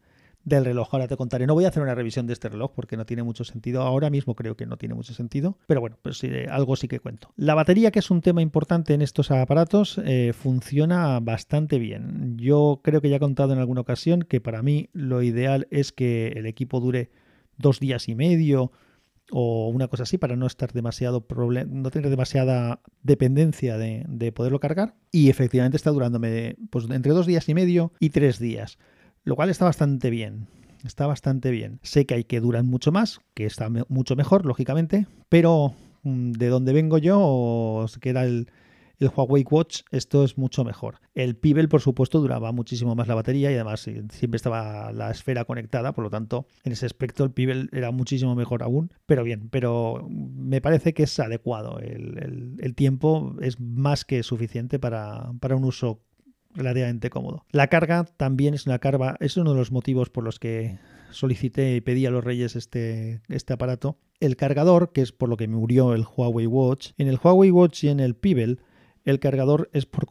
reloj. 0.46 0.90
Ahora 0.92 1.08
te 1.08 1.18
contaré. 1.18 1.48
No 1.48 1.56
voy 1.56 1.66
a 1.66 1.70
hacer 1.70 1.82
una 1.82 1.96
revisión 1.96 2.28
de 2.28 2.34
este 2.34 2.50
reloj 2.50 2.72
porque 2.76 2.98
no 2.98 3.06
tiene 3.06 3.24
mucho 3.24 3.44
sentido. 3.44 3.82
Ahora 3.82 4.10
mismo 4.10 4.36
creo 4.36 4.56
que 4.56 4.66
no 4.66 4.78
tiene 4.78 4.94
mucho 4.94 5.14
sentido. 5.14 5.58
Pero 5.68 5.82
bueno, 5.82 5.98
pues 6.02 6.22
algo 6.52 6.76
sí 6.76 6.88
que 6.88 7.00
cuento. 7.00 7.32
La 7.38 7.56
batería, 7.56 7.92
que 7.92 8.00
es 8.00 8.12
un 8.12 8.22
tema 8.22 8.42
importante 8.42 8.94
en 8.94 9.02
estos 9.02 9.32
aparatos, 9.32 10.00
eh, 10.06 10.34
funciona 10.34 11.20
bastante 11.22 11.80
bien. 11.80 12.38
Yo 12.38 12.82
creo 12.84 13.02
que 13.02 13.10
ya 13.10 13.16
he 13.16 13.20
contado 13.20 13.54
en 13.54 13.60
alguna 13.60 13.82
ocasión 13.82 14.22
que 14.22 14.42
para 14.42 14.62
mí 14.62 14.90
lo 14.94 15.24
ideal 15.24 15.68
es 15.72 15.92
que 15.92 16.28
el 16.36 16.46
equipo 16.46 16.80
dure 16.80 17.10
dos 17.58 17.80
días 17.80 18.08
y 18.10 18.16
medio 18.16 18.72
o 19.32 19.70
una 19.70 19.88
cosa 19.88 20.04
así 20.04 20.18
para 20.18 20.36
no 20.36 20.46
estar 20.46 20.72
demasiado 20.72 21.26
no 21.68 21.92
tener 21.92 22.10
demasiada 22.10 22.82
dependencia 23.02 23.78
de, 23.78 24.32
poderlo 24.34 24.60
cargar. 24.60 24.96
Y 25.12 25.30
efectivamente 25.30 25.78
está 25.78 25.92
durándome 25.92 26.58
pues 26.70 26.86
entre 26.90 27.14
dos 27.14 27.26
días 27.26 27.48
y 27.50 27.54
medio 27.54 27.92
y 28.00 28.10
tres 28.10 28.40
días 28.40 28.78
lo 29.24 29.36
cual 29.36 29.50
está 29.50 29.66
bastante 29.66 30.10
bien 30.10 30.48
está 30.84 31.08
bastante 31.08 31.50
bien. 31.50 31.80
Sé 31.82 32.06
que 32.06 32.14
hay 32.14 32.24
que 32.26 32.40
duran 32.40 32.68
mucho 32.68 32.92
más 32.92 33.20
que 33.34 33.46
está 33.46 33.70
mucho 33.88 34.16
mejor 34.16 34.46
lógicamente 34.46 35.08
pero 35.30 35.74
mm, 36.04 36.34
de 36.34 36.48
donde 36.48 36.74
vengo 36.74 36.98
yo 37.00 37.86
que 38.00 38.10
era 38.10 38.24
el 38.24 38.48
el 39.00 39.10
Huawei 39.16 39.46
Watch 39.50 39.82
esto 39.92 40.24
es 40.24 40.38
mucho 40.38 40.64
mejor. 40.64 41.00
El 41.14 41.36
Pebble, 41.36 41.68
por 41.68 41.82
supuesto, 41.82 42.20
duraba 42.20 42.52
muchísimo 42.52 42.96
más 42.96 43.08
la 43.08 43.16
batería 43.16 43.52
y 43.52 43.56
además 43.56 43.88
eh, 43.88 44.04
siempre 44.10 44.38
estaba 44.38 44.92
la 44.92 45.12
esfera 45.12 45.46
conectada, 45.46 45.94
por 45.94 46.04
lo 46.04 46.10
tanto, 46.10 46.48
en 46.64 46.72
ese 46.72 46.86
aspecto 46.86 47.24
el 47.24 47.32
Pebble 47.32 47.68
era 47.72 47.92
muchísimo 47.92 48.36
mejor 48.36 48.64
aún, 48.64 48.92
pero 49.06 49.24
bien, 49.24 49.50
pero 49.50 50.08
me 50.10 50.62
parece 50.62 50.94
que 50.94 51.04
es 51.04 51.20
adecuado. 51.20 51.80
El, 51.80 52.74
tiempo 52.76 53.36
es 53.42 53.60
más 53.62 54.04
que 54.04 54.22
suficiente 54.22 54.80
para, 54.80 55.32
para 55.40 55.56
un 55.56 55.64
uso 55.64 56.02
relativamente 56.54 57.10
cómodo. 57.10 57.46
La 57.52 57.68
carga 57.68 58.06
también 58.18 58.54
es 58.54 58.66
una 58.66 58.80
carga, 58.80 59.16
es 59.20 59.38
uno 59.38 59.52
de 59.52 59.58
los 59.58 59.72
motivos 59.72 60.10
por 60.10 60.24
los 60.24 60.40
que 60.40 60.78
solicité 61.12 61.76
y 61.76 61.82
pedí 61.82 62.06
a 62.06 62.12
los 62.12 62.24
reyes 62.24 62.56
este, 62.56 63.22
este 63.30 63.54
aparato. 63.54 63.98
El 64.20 64.36
cargador, 64.36 64.92
que 64.92 65.02
es 65.02 65.12
por 65.12 65.30
lo 65.30 65.38
que 65.38 65.48
me 65.48 65.56
murió 65.56 65.94
el 65.94 66.06
Huawei 66.06 66.48
Watch, 66.48 66.92
en 66.98 67.08
el 67.08 67.20
Huawei 67.22 67.52
Watch 67.52 67.84
y 67.84 67.90
en 67.90 68.00
el 68.00 68.16
Pebble 68.16 68.58
el 69.06 69.20
cargador 69.20 69.70
es 69.72 69.86
por, 69.86 70.08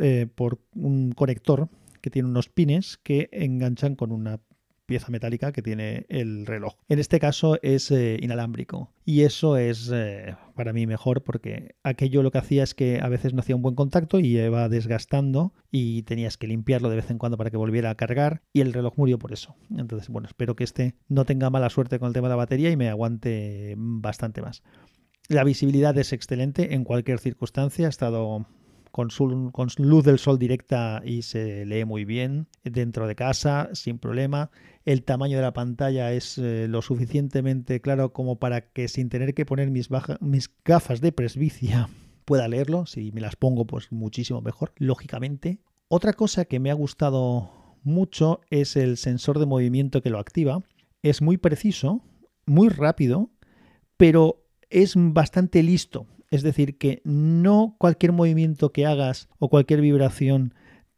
eh, 0.00 0.26
por 0.32 0.60
un 0.74 1.12
conector 1.12 1.68
que 2.00 2.10
tiene 2.10 2.28
unos 2.28 2.48
pines 2.48 2.98
que 3.02 3.28
enganchan 3.32 3.96
con 3.96 4.12
una 4.12 4.40
pieza 4.86 5.10
metálica 5.10 5.52
que 5.52 5.62
tiene 5.62 6.06
el 6.08 6.46
reloj. 6.46 6.74
En 6.88 6.98
este 6.98 7.18
caso 7.18 7.58
es 7.62 7.90
eh, 7.90 8.18
inalámbrico 8.20 8.92
y 9.04 9.22
eso 9.22 9.56
es 9.56 9.90
eh, 9.92 10.36
para 10.54 10.72
mí 10.72 10.86
mejor 10.86 11.22
porque 11.22 11.74
aquello 11.82 12.22
lo 12.22 12.30
que 12.30 12.38
hacía 12.38 12.62
es 12.62 12.74
que 12.74 13.00
a 13.00 13.08
veces 13.08 13.32
no 13.32 13.40
hacía 13.40 13.56
un 13.56 13.62
buen 13.62 13.74
contacto 13.74 14.20
y 14.20 14.36
iba 14.36 14.68
desgastando 14.68 15.54
y 15.70 16.02
tenías 16.02 16.36
que 16.36 16.46
limpiarlo 16.46 16.90
de 16.90 16.96
vez 16.96 17.10
en 17.10 17.18
cuando 17.18 17.38
para 17.38 17.50
que 17.50 17.56
volviera 17.56 17.90
a 17.90 17.94
cargar 17.94 18.42
y 18.52 18.60
el 18.60 18.72
reloj 18.72 18.94
murió 18.96 19.18
por 19.18 19.32
eso. 19.32 19.56
Entonces, 19.76 20.08
bueno, 20.08 20.28
espero 20.28 20.54
que 20.54 20.64
este 20.64 20.94
no 21.08 21.24
tenga 21.24 21.50
mala 21.50 21.70
suerte 21.70 21.98
con 21.98 22.08
el 22.08 22.14
tema 22.14 22.28
de 22.28 22.32
la 22.32 22.36
batería 22.36 22.70
y 22.70 22.76
me 22.76 22.88
aguante 22.88 23.74
bastante 23.76 24.42
más. 24.42 24.62
La 25.28 25.44
visibilidad 25.44 25.96
es 25.96 26.12
excelente 26.12 26.74
en 26.74 26.84
cualquier 26.84 27.18
circunstancia. 27.18 27.86
He 27.86 27.88
estado 27.88 28.46
con, 28.90 29.08
con 29.50 29.68
luz 29.78 30.04
del 30.04 30.18
sol 30.18 30.38
directa 30.38 31.02
y 31.04 31.22
se 31.22 31.64
lee 31.64 31.84
muy 31.84 32.04
bien 32.04 32.46
dentro 32.62 33.06
de 33.06 33.14
casa, 33.16 33.70
sin 33.72 33.98
problema. 33.98 34.50
El 34.84 35.02
tamaño 35.02 35.38
de 35.38 35.42
la 35.42 35.54
pantalla 35.54 36.12
es 36.12 36.36
eh, 36.36 36.68
lo 36.68 36.82
suficientemente 36.82 37.80
claro 37.80 38.12
como 38.12 38.38
para 38.38 38.68
que 38.70 38.86
sin 38.86 39.08
tener 39.08 39.34
que 39.34 39.46
poner 39.46 39.70
mis, 39.70 39.88
mis 40.20 40.50
gafas 40.64 41.00
de 41.00 41.10
presbicia 41.10 41.88
pueda 42.26 42.46
leerlo. 42.46 42.84
Si 42.84 43.10
me 43.12 43.22
las 43.22 43.34
pongo, 43.34 43.66
pues 43.66 43.90
muchísimo 43.90 44.42
mejor, 44.42 44.72
lógicamente. 44.76 45.58
Otra 45.88 46.12
cosa 46.12 46.44
que 46.44 46.60
me 46.60 46.70
ha 46.70 46.74
gustado 46.74 47.78
mucho 47.82 48.42
es 48.50 48.76
el 48.76 48.98
sensor 48.98 49.38
de 49.38 49.46
movimiento 49.46 50.02
que 50.02 50.10
lo 50.10 50.18
activa. 50.18 50.62
Es 51.02 51.22
muy 51.22 51.38
preciso, 51.38 52.02
muy 52.46 52.68
rápido, 52.68 53.30
pero 53.96 54.43
es 54.70 54.94
bastante 54.96 55.62
listo. 55.62 56.06
Es 56.30 56.42
decir, 56.42 56.78
que 56.78 57.00
no 57.04 57.76
cualquier 57.78 58.12
movimiento 58.12 58.72
que 58.72 58.86
hagas 58.86 59.28
o 59.38 59.48
cualquier 59.48 59.80
vibración 59.80 60.54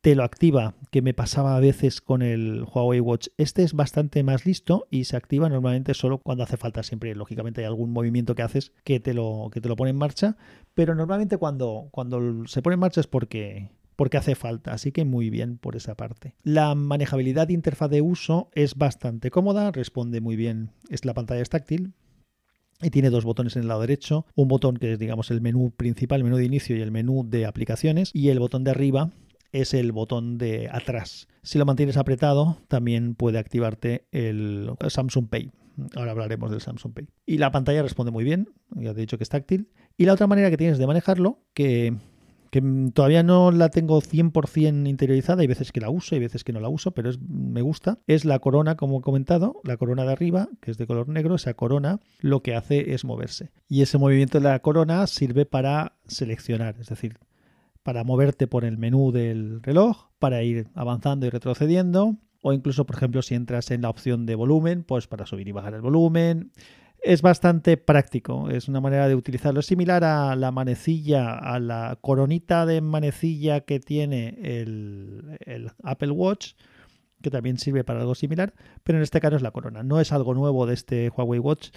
te 0.07 0.15
lo 0.15 0.23
activa, 0.23 0.77
que 0.93 1.03
me 1.03 1.15
pasaba 1.15 1.57
a 1.57 1.61
veces 1.61 2.01
con 2.01 2.23
el 2.23 2.63
Huawei 2.63 3.01
Watch. 3.01 3.27
Este 3.39 3.65
es 3.65 3.73
bastante 3.73 4.23
más 4.23 4.47
listo 4.47 4.87
y 4.89 5.05
se 5.05 5.17
activa 5.17 5.49
normalmente 5.49 5.95
solo 5.95 6.19
cuando 6.19 6.45
hace 6.45 6.57
falta. 6.57 6.85
Siempre, 6.85 7.13
lógicamente, 7.17 7.63
hay 7.63 7.67
algún 7.67 7.91
movimiento 7.91 8.37
que 8.37 8.43
haces 8.43 8.71
que 8.85 9.01
te 9.01 9.15
lo, 9.15 9.51
que 9.53 9.61
te 9.61 9.69
lo 9.69 9.75
pone 9.75 9.91
en 9.91 9.97
marcha, 9.97 10.37
pero 10.75 10.95
normalmente 10.95 11.39
cuando, 11.39 11.89
cuando 11.91 12.47
se 12.47 12.63
pone 12.63 12.75
en 12.75 12.81
marcha 12.81 13.01
es 13.01 13.09
porque, 13.09 13.73
porque 13.97 14.17
hace 14.17 14.37
falta, 14.37 14.73
así 14.73 14.93
que 14.93 15.05
muy 15.05 15.29
bien 15.29 15.59
por 15.59 15.75
esa 15.75 15.97
parte. 15.97 16.37
La 16.45 16.77
manejabilidad 16.77 17.49
de 17.49 17.55
interfaz 17.55 17.91
de 17.91 18.01
uso 18.01 18.49
es 18.55 18.77
bastante 18.77 19.33
cómoda, 19.33 19.73
responde 19.73 20.21
muy 20.21 20.37
bien, 20.37 20.71
es 20.89 21.05
la 21.05 21.15
pantalla 21.15 21.43
es 21.43 21.51
táctil, 21.51 21.95
y 22.83 22.91
tiene 22.91 23.11
dos 23.11 23.25
botones 23.25 23.57
en 23.57 23.63
el 23.63 23.69
lado 23.69 23.81
derecho, 23.81 24.27
un 24.35 24.49
botón 24.49 24.77
que 24.77 24.93
es 24.93 24.99
digamos 24.99 25.31
el 25.31 25.41
menú 25.41 25.71
principal, 25.71 26.21
el 26.21 26.25
menú 26.25 26.37
de 26.37 26.45
inicio 26.45 26.77
y 26.77 26.81
el 26.81 26.91
menú 26.91 27.25
de 27.29 27.47
aplicaciones 27.47 28.11
y 28.13 28.29
el 28.29 28.39
botón 28.39 28.65
de 28.65 28.71
arriba 28.71 29.11
es 29.53 29.75
el 29.75 29.93
botón 29.93 30.39
de 30.39 30.69
atrás. 30.71 31.29
Si 31.43 31.59
lo 31.59 31.65
mantienes 31.65 31.97
apretado, 31.97 32.59
también 32.69 33.15
puede 33.15 33.39
activarte 33.39 34.07
el 34.11 34.71
Samsung 34.89 35.29
Pay. 35.29 35.53
Ahora 35.95 36.13
hablaremos 36.13 36.51
del 36.51 36.61
Samsung 36.61 36.93
Pay. 36.93 37.09
Y 37.27 37.39
la 37.39 37.51
pantalla 37.51 37.83
responde 37.83 38.11
muy 38.11 38.25
bien, 38.25 38.49
ya 38.75 38.93
te 38.93 39.01
he 39.01 39.03
dicho 39.03 39.19
que 39.19 39.25
es 39.25 39.31
táctil. 39.31 39.71
Y 39.97 40.05
la 40.05 40.15
otra 40.15 40.27
manera 40.27 40.51
que 40.51 40.57
tienes 40.57 40.79
de 40.79 40.87
manejarlo, 40.87 41.43
que, 42.51 42.63
todavía 42.93 43.23
no 43.23 43.51
la 43.51 43.69
tengo 43.71 44.01
100% 44.01 44.89
interiorizada, 44.89 45.43
hay 45.43 45.47
veces 45.47 45.73
que 45.73 45.81
la 45.81 45.91
uso, 45.91 46.15
hay 46.15 46.21
veces 46.21 46.45
que 46.45 46.53
no 46.53 46.61
la 46.61 46.69
uso, 46.69 46.93
pero 46.93 47.11
es, 47.11 47.21
me 47.21 47.63
gusta, 47.63 47.99
es 48.07 48.25
la 48.25 48.39
corona, 48.39 48.77
como 48.77 48.99
he 48.99 49.03
comentado, 49.03 49.61
la 49.65 49.77
corona 49.77 50.05
de 50.05 50.13
arriba, 50.13 50.49
que 50.61 50.71
es 50.71 50.79
de 50.79 50.87
color 50.87 51.09
negro, 51.09 51.35
esa 51.35 51.55
corona 51.55 52.01
lo 52.21 52.43
que 52.43 52.55
hace 52.55 52.95
es 52.95 53.05
moverse. 53.05 53.51
Y 53.69 53.83
ese 53.83 53.99
movimiento 53.99 54.39
de 54.39 54.45
la 54.45 54.59
corona 54.61 55.07
sirve 55.07 55.47
para 55.47 55.97
seleccionar, 56.07 56.77
es 56.81 56.89
decir, 56.89 57.19
para 57.83 58.03
moverte 58.05 58.47
por 58.47 58.65
el 58.65 58.79
menú 58.79 59.13
del 59.13 59.63
reloj, 59.63 60.09
para 60.19 60.43
ir 60.43 60.69
avanzando 60.75 61.27
y 61.27 61.31
retrocediendo, 61.31 62.17
o 62.43 62.53
incluso, 62.53 62.87
por 62.87 62.97
ejemplo, 62.97 63.23
si 63.23 63.35
entras 63.35 63.71
en 63.71 63.83
la 63.83 63.91
opción 63.91 64.27
de 64.27 64.35
volumen, 64.35 64.85
pues 64.85 65.07
para 65.07 65.27
subir 65.27 65.49
y 65.49 65.53
bajar 65.53 65.75
el 65.75 65.81
volumen. 65.81 66.53
Es 67.07 67.23
bastante 67.23 67.77
práctico, 67.77 68.51
es 68.51 68.67
una 68.67 68.81
manera 68.81 69.07
de 69.07 69.15
utilizarlo. 69.15 69.61
Es 69.61 69.67
similar 69.67 70.03
a 70.03 70.35
la 70.35 70.51
manecilla, 70.51 71.39
a 71.39 71.61
la 71.61 71.97
coronita 72.01 72.67
de 72.67 72.81
manecilla 72.81 73.61
que 73.61 73.79
tiene 73.79 74.37
el, 74.43 75.39
el 75.47 75.71
Apple 75.85 76.11
Watch, 76.11 76.55
que 77.23 77.31
también 77.31 77.59
sirve 77.59 77.85
para 77.85 78.01
algo 78.01 78.17
similar, 78.17 78.55
pero 78.83 78.99
en 78.99 79.05
este 79.05 79.21
caso 79.21 79.37
es 79.37 79.43
la 79.43 79.53
corona. 79.53 79.85
No 79.85 80.01
es 80.01 80.11
algo 80.11 80.35
nuevo 80.35 80.67
de 80.67 80.75
este 80.75 81.09
Huawei 81.11 81.39
Watch. 81.39 81.69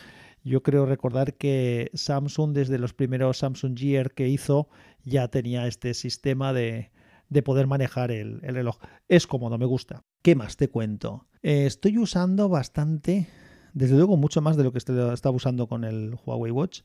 Yo 0.44 0.64
creo 0.64 0.88
recordar 0.88 1.36
que 1.36 1.92
Samsung, 1.94 2.54
desde 2.54 2.80
los 2.80 2.96
primeros 2.96 3.38
Samsung 3.38 3.78
Gear 3.78 4.16
que 4.16 4.30
hizo, 4.30 4.68
ya 5.04 5.28
tenía 5.28 5.68
este 5.68 5.94
sistema 5.94 6.54
de, 6.54 6.90
poder 7.46 7.68
manejar 7.68 8.10
el, 8.10 8.42
reloj. 8.42 8.80
Es 9.08 9.28
cómodo, 9.28 9.60
me 9.60 9.68
gusta. 9.68 10.06
¿Qué 10.24 10.34
más 10.34 10.58
te 10.58 10.70
cuento? 10.70 11.28
Eh, 11.44 11.68
estoy 11.68 12.00
usando 12.00 12.50
bastante, 12.50 13.28
desde 13.74 13.96
luego 13.96 14.18
mucho 14.18 14.42
más 14.42 14.58
de 14.58 14.64
lo 14.64 14.72
que 14.72 14.80
estaba 14.80 15.32
usando 15.32 15.68
con 15.68 15.84
el 15.84 16.16
Huawei 16.26 16.52
Watch, 16.52 16.82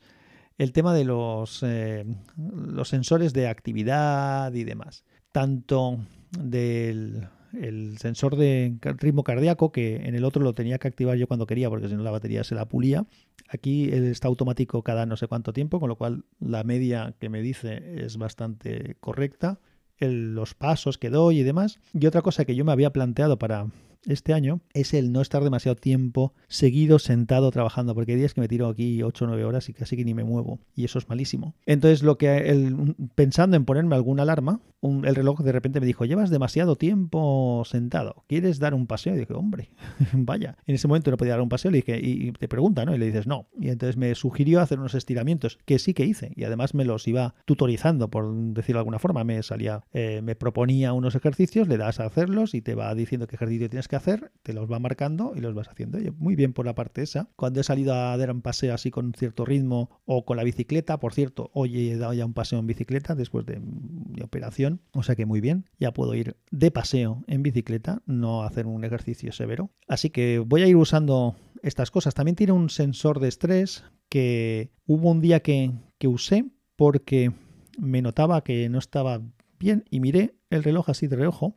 el 0.59 0.73
tema 0.73 0.95
de 0.95 1.05
los, 1.05 1.63
eh, 1.63 2.05
los 2.37 2.89
sensores 2.89 3.33
de 3.33 3.49
actividad 3.49 4.53
y 4.55 4.65
demás. 4.65 5.05
Tanto 5.33 5.99
del 6.39 7.29
el 7.61 7.99
sensor 7.99 8.37
de 8.37 8.77
ritmo 8.99 9.25
cardíaco, 9.25 9.73
que 9.73 9.97
en 9.97 10.15
el 10.15 10.25
otro 10.25 10.43
lo 10.43 10.55
tenía 10.55 10.79
que 10.79 10.89
activar 10.89 11.17
yo 11.17 11.27
cuando 11.27 11.47
quería, 11.47 11.71
porque 11.71 11.89
si 11.89 11.95
no 11.95 12.03
la 12.03 12.11
batería 12.11 12.45
se 12.45 12.55
la 12.55 12.67
pulía. 12.67 13.07
Aquí 13.49 13.91
está 13.91 14.29
automático 14.29 14.83
cada 14.83 15.07
no 15.07 15.17
sé 15.17 15.29
cuánto 15.29 15.53
tiempo, 15.53 15.81
con 15.81 15.89
lo 15.89 15.97
cual 15.97 16.25
la 16.41 16.65
media 16.65 17.15
que 17.19 17.29
me 17.29 17.43
dice 17.43 18.05
es 18.05 18.17
bastante 18.17 18.97
correcta. 19.01 19.61
los 20.01 20.55
pasos 20.55 20.99
que 20.99 21.11
doy 21.11 21.41
y 21.41 21.43
demás. 21.45 21.79
Y 21.93 22.07
otra 22.07 22.23
cosa 22.23 22.45
que 22.45 22.57
yo 22.57 22.65
me 22.65 22.73
había 22.73 22.93
planteado 22.93 23.39
para 23.39 23.69
este 24.07 24.33
año 24.33 24.61
es 24.73 24.95
el 24.95 25.13
no 25.13 25.21
estar 25.21 25.43
demasiado 25.43 25.77
tiempo 25.77 26.35
seguido 26.49 26.99
sentado 26.99 27.51
trabajando, 27.51 27.95
porque 27.95 28.13
hay 28.13 28.19
días 28.19 28.35
que 28.35 28.41
me 28.41 28.49
tiro 28.49 28.69
aquí 28.69 29.03
8 29.03 29.25
o 29.25 29.29
9 29.29 29.45
horas 29.45 29.69
y 29.69 29.73
casi 29.73 29.97
que 29.97 30.05
ni 30.05 30.15
me 30.15 30.25
muevo, 30.25 30.61
y 30.75 30.85
eso 30.85 30.99
es 30.99 31.09
malísimo. 31.09 31.55
Entonces, 31.67 32.03
lo 32.03 32.19
que 32.19 32.75
pensando 33.15 33.57
en 33.57 33.65
ponerme 33.65 33.95
alguna 33.95 34.23
alarma, 34.23 34.61
el 34.83 35.15
reloj 35.15 35.41
de 35.41 35.53
repente 35.53 35.81
me 35.81 35.87
dijo, 35.87 36.05
llevas 36.05 36.31
demasiado 36.31 36.77
tiempo 36.77 37.63
sentado, 37.65 38.25
¿quieres 38.29 38.59
dar 38.59 38.75
un 38.75 38.87
paseo? 38.87 39.15
Y 39.15 39.21
dije, 39.21 39.33
hombre, 39.33 39.71
vaya. 40.13 40.59
En 40.67 40.75
ese 40.75 40.89
momento 40.89 41.11
no 41.11 41.17
podía 41.17 41.33
dar 41.33 41.41
un 41.41 41.49
paseo, 41.49 41.71
le 41.71 41.79
dije, 41.79 41.99
y 42.03 42.33
te 42.33 42.49
pregunta, 42.49 42.85
¿no? 42.85 42.95
Y 42.95 42.99
le 42.99 43.07
dices, 43.07 43.27
no. 43.27 43.49
Y 43.59 43.71
entonces 43.71 43.97
me 43.97 44.15
sugirió 44.15 44.61
hacer 44.61 44.79
unos 44.79 44.95
estiramientos, 44.95 45.59
que 45.65 45.79
sí 45.79 45.95
que 45.95 46.05
hice, 46.05 46.33
y 46.37 46.45
además 46.45 46.75
me 46.75 46.85
los 46.85 47.09
iba 47.09 47.35
tutorizando, 47.47 48.11
por 48.11 48.33
decirlo 48.53 48.79
de 48.79 48.81
alguna 48.81 48.99
forma. 48.99 49.25
Me 49.25 49.43
salía, 49.43 49.85
eh, 49.93 50.21
me 50.23 50.35
proponía 50.35 50.93
unos 50.93 51.15
ejercicios, 51.15 51.69
le 51.69 51.79
das 51.79 52.01
a 52.01 52.07
hacerlos 52.07 52.55
y 52.55 52.61
te 52.61 52.75
va 52.75 52.95
diciendo 52.95 53.27
qué 53.27 53.37
ejercicio 53.37 53.71
tienes 53.71 53.89
que 53.89 53.94
hacer, 53.97 54.33
te 54.43 54.53
los 54.53 54.71
va 54.71 54.79
marcando 54.79 55.33
y 55.35 55.41
los 55.41 55.55
vas 55.55 55.69
haciendo. 55.69 55.99
muy 56.19 56.37
bien 56.37 56.53
por 56.53 56.67
la 56.67 56.75
parte 56.75 57.03
esa. 57.03 57.29
Cuando 57.37 57.61
he 57.61 57.65
salido 57.65 57.95
a 57.95 58.17
dar 58.17 58.31
un 58.31 58.43
paseo 58.43 58.75
así 58.75 58.91
con 58.91 59.13
cierto 59.15 59.45
ritmo 59.45 59.91
o 60.05 60.25
con 60.25 60.37
la 60.37 60.45
bicicleta, 60.45 60.99
por 60.99 61.13
cierto, 61.13 61.51
hoy 61.53 61.91
he 61.91 61.97
dado 61.97 62.15
ya 62.15 62.27
un 62.27 62.35
paseo 62.35 62.59
en 62.59 62.67
bicicleta 62.67 63.15
después 63.15 63.47
de 63.47 63.61
mi 63.61 64.23
operación 64.23 64.45
o 64.93 65.03
sea 65.03 65.17
que 65.17 65.27
muy 65.27 65.41
bien, 65.41 65.67
ya 65.79 65.93
puedo 65.93 66.15
ir 66.15 66.37
de 66.51 66.71
paseo 66.71 67.25
en 67.27 67.43
bicicleta, 67.43 68.03
no 68.07 68.43
hacer 68.43 68.67
un 68.67 68.85
ejercicio 68.85 69.33
severo. 69.33 69.71
Así 69.89 70.11
que 70.11 70.39
voy 70.39 70.63
a 70.63 70.67
ir 70.67 70.77
usando 70.77 71.37
estas 71.63 71.91
cosas. 71.91 72.15
También 72.15 72.37
tiene 72.37 72.53
un 72.53 72.71
sensor 72.71 73.21
de 73.21 73.29
estrés 73.29 73.85
que 74.09 74.71
hubo 74.87 75.11
un 75.11 75.21
día 75.21 75.41
que, 75.41 75.73
que 75.99 76.09
usé 76.09 76.45
porque 76.77 77.33
me 77.79 78.03
notaba 78.03 78.45
que 78.45 78.69
no 78.69 78.79
estaba 78.79 79.21
bien 79.59 79.85
y 79.91 80.01
miré 80.01 80.37
el 80.51 80.63
reloj 80.63 80.91
así 80.91 81.07
de 81.07 81.17
reojo 81.17 81.57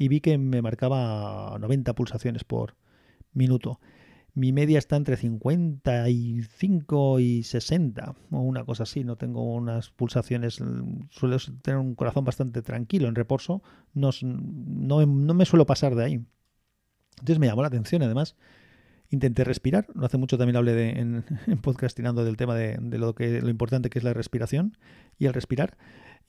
y 0.00 0.08
vi 0.08 0.20
que 0.20 0.36
me 0.36 0.62
marcaba 0.62 1.56
90 1.60 1.94
pulsaciones 1.94 2.42
por 2.42 2.74
minuto 3.32 3.78
mi 4.34 4.52
media 4.52 4.78
está 4.78 4.96
entre 4.96 5.16
55 5.16 7.20
y 7.20 7.42
60 7.42 8.14
o 8.30 8.40
una 8.40 8.64
cosa 8.64 8.84
así. 8.84 9.04
No 9.04 9.16
tengo 9.16 9.54
unas 9.54 9.90
pulsaciones, 9.90 10.62
suelo 11.10 11.36
tener 11.62 11.78
un 11.78 11.94
corazón 11.94 12.24
bastante 12.24 12.62
tranquilo 12.62 13.08
en 13.08 13.14
reposo, 13.14 13.62
no, 13.94 14.10
no, 14.22 15.06
me 15.06 15.44
suelo 15.44 15.66
pasar 15.66 15.94
de 15.94 16.04
ahí. 16.04 16.24
Entonces 17.18 17.38
me 17.38 17.46
llamó 17.46 17.62
la 17.62 17.68
atención, 17.68 18.02
además 18.02 18.36
intenté 19.10 19.44
respirar. 19.44 19.86
No 19.94 20.06
hace 20.06 20.16
mucho 20.16 20.38
también 20.38 20.56
hablé 20.56 20.74
de, 20.74 20.90
en, 20.90 21.24
podcastinando 21.62 22.24
del 22.24 22.36
tema 22.36 22.54
de, 22.54 22.78
de, 22.80 22.98
lo, 22.98 23.14
que, 23.14 23.40
lo 23.40 23.48
importante 23.48 23.90
que 23.90 23.98
es 23.98 24.04
la 24.04 24.14
respiración 24.14 24.76
y 25.18 25.26
el 25.26 25.34
respirar. 25.34 25.76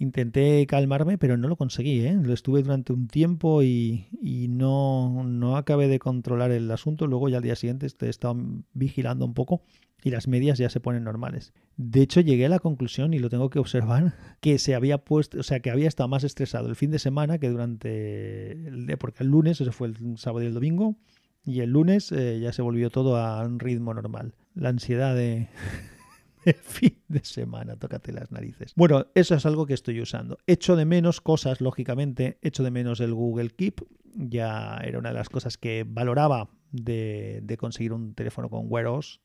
Intenté 0.02 0.66
calmarme, 0.66 1.20
pero 1.20 1.38
no 1.38 1.48
lo 1.48 1.56
conseguí. 1.56 2.00
¿eh? 2.00 2.18
Lo 2.20 2.34
estuve 2.34 2.64
durante 2.64 2.92
un 2.92 3.08
tiempo 3.08 3.62
y, 3.62 4.08
no, 4.50 5.24
no, 5.24 5.58
acabé 5.58 5.88
de 5.88 6.00
controlar 6.00 6.50
el 6.50 6.72
asunto. 6.72 7.06
Luego 7.06 7.30
ya 7.30 7.38
al 7.38 7.44
día 7.44 7.56
siguiente 7.56 7.86
he 7.86 8.10
estado 8.10 8.36
vigilando 8.74 9.26
un 9.26 9.36
poco 9.36 9.62
y 10.04 10.10
las 10.10 10.28
medias 10.28 10.58
ya 10.58 10.72
se 10.72 10.80
ponen 10.80 11.04
normales. 11.04 11.54
De 11.78 12.02
hecho, 12.02 12.20
llegué 12.20 12.48
a 12.48 12.50
la 12.50 12.58
conclusión, 12.58 13.14
y 13.14 13.20
lo 13.20 13.30
tengo 13.30 13.52
que 13.52 13.60
observar, 13.60 14.16
que 14.42 14.58
se 14.58 14.74
había 14.74 14.98
puesto, 14.98 15.40
o 15.40 15.44
sea, 15.44 15.60
que 15.60 15.70
había 15.70 15.88
estado 15.88 16.10
más 16.10 16.24
estresado 16.24 16.68
el 16.68 16.76
fin 16.76 16.90
de 16.90 16.98
semana 16.98 17.38
que 17.38 17.50
durante 17.50 18.54
el 18.54 18.98
porque 18.98 19.24
el 19.24 19.30
lunes, 19.30 19.62
eso 19.62 19.72
fue 19.72 19.90
el 19.90 20.18
sábado 20.18 20.42
y 20.42 20.48
el 20.48 20.56
domingo, 20.56 20.98
y 21.46 21.60
el 21.60 21.70
lunes 21.70 22.12
eh, 22.12 22.40
ya 22.42 22.54
se 22.54 22.64
volvió 22.64 22.90
todo 22.90 23.18
a 23.18 23.46
un 23.46 23.60
ritmo 23.60 23.94
normal. 23.94 24.34
La 24.56 24.70
ansiedad 24.70 25.16
de, 25.16 25.48
fin 26.62 26.98
de 27.08 27.24
semana, 27.24 27.76
tócate 27.76 28.12
las 28.12 28.32
narices. 28.32 28.74
Bueno, 28.76 29.08
eso 29.16 29.36
es 29.36 29.46
algo 29.46 29.66
que 29.66 29.74
estoy 29.74 30.02
usando. 30.02 30.38
Echo 30.48 30.76
de 30.76 30.86
menos 30.86 31.22
cosas, 31.22 31.62
lógicamente, 31.62 32.40
echo 32.42 32.64
de 32.64 32.72
menos 32.72 33.00
el 33.00 33.14
Google 33.14 33.50
Keep, 33.50 33.82
ya 34.16 34.78
era 34.84 35.00
una 35.00 35.10
de 35.10 35.16
las 35.16 35.30
cosas 35.30 35.58
que 35.58 35.86
valoraba 35.88 36.50
de, 36.72 37.58
conseguir 37.60 37.94
un 37.94 38.14
teléfono 38.14 38.50
con 38.50 38.66
Wear 38.68 38.88
OS, 38.88 39.22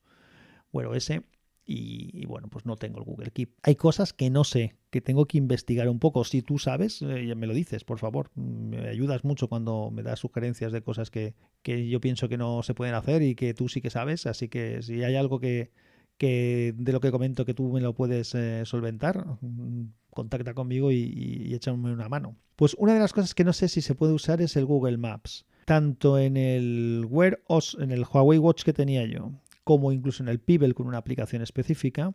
y, 1.69 2.25
bueno, 2.27 2.47
pues 2.49 2.65
no 2.65 2.77
tengo 2.77 2.99
el 2.99 3.05
Google 3.05 3.33
Keep. 3.33 3.51
Hay 3.65 3.75
cosas 3.75 4.13
que 4.13 4.31
no 4.31 4.45
sé, 4.45 4.77
que 4.91 5.01
tengo 5.01 5.27
que 5.27 5.37
investigar 5.37 5.89
un 5.89 5.99
poco. 5.99 6.23
Si 6.23 6.41
tú 6.41 6.61
sabes, 6.61 7.03
eh, 7.03 7.35
me 7.35 7.49
lo 7.49 7.55
dices, 7.55 7.83
por 7.83 7.99
favor. 7.99 8.31
Me 8.37 8.89
ayudas 8.89 9.25
mucho 9.25 9.49
cuando 9.49 9.91
me 9.91 10.05
das 10.05 10.21
sugerencias 10.21 10.71
de 10.71 10.83
cosas 10.83 11.11
que, 11.11 11.35
que 11.63 11.89
yo 11.89 12.01
pienso 12.01 12.29
que 12.29 12.39
no 12.39 12.63
se 12.63 12.75
pueden 12.75 12.95
hacer 12.95 13.23
y 13.23 13.35
que 13.35 13.53
tú 13.53 13.69
sí 13.69 13.81
que 13.81 13.91
sabes. 13.91 14.27
Así 14.27 14.49
que 14.49 14.81
si 14.83 15.03
hay 15.03 15.17
algo 15.17 15.41
que, 15.41 15.73
que 16.19 16.75
de 16.77 16.93
lo 16.93 17.01
que 17.01 17.11
comento 17.11 17.45
que 17.45 17.55
tú 17.55 17.71
me 17.73 17.81
lo 17.81 17.95
puedes 17.95 18.35
eh, 18.35 18.63
solventar, 18.65 19.25
mm, 19.41 19.85
contacta 20.11 20.55
conmigo 20.55 20.91
y, 20.91 20.97
y, 20.97 21.69
una 21.69 22.09
mano. 22.09 22.37
Pues 22.57 22.75
una 22.79 22.95
de 22.95 23.01
las 23.01 23.13
cosas 23.13 23.35
que 23.35 23.45
no 23.45 23.53
sé 23.53 23.69
si 23.69 23.83
se 23.83 23.95
puede 23.95 24.13
usar 24.13 24.41
es 24.41 24.57
el 24.57 24.65
Google 24.65 24.97
Maps. 24.97 25.45
Tanto 25.67 26.19
en 26.19 26.37
el 26.37 27.07
Wear 27.09 27.41
OS, 27.49 27.77
en 27.81 27.91
el 27.91 28.05
Huawei 28.05 28.39
Watch 28.39 28.63
que 28.63 28.73
tenía 28.73 29.05
yo, 29.05 29.33
como 29.65 29.93
incluso 29.93 30.23
en 30.23 30.29
el 30.29 30.39
Pebble 30.39 30.75
con 30.75 30.87
una 30.87 30.99
aplicación 30.99 31.43
específica, 31.43 32.15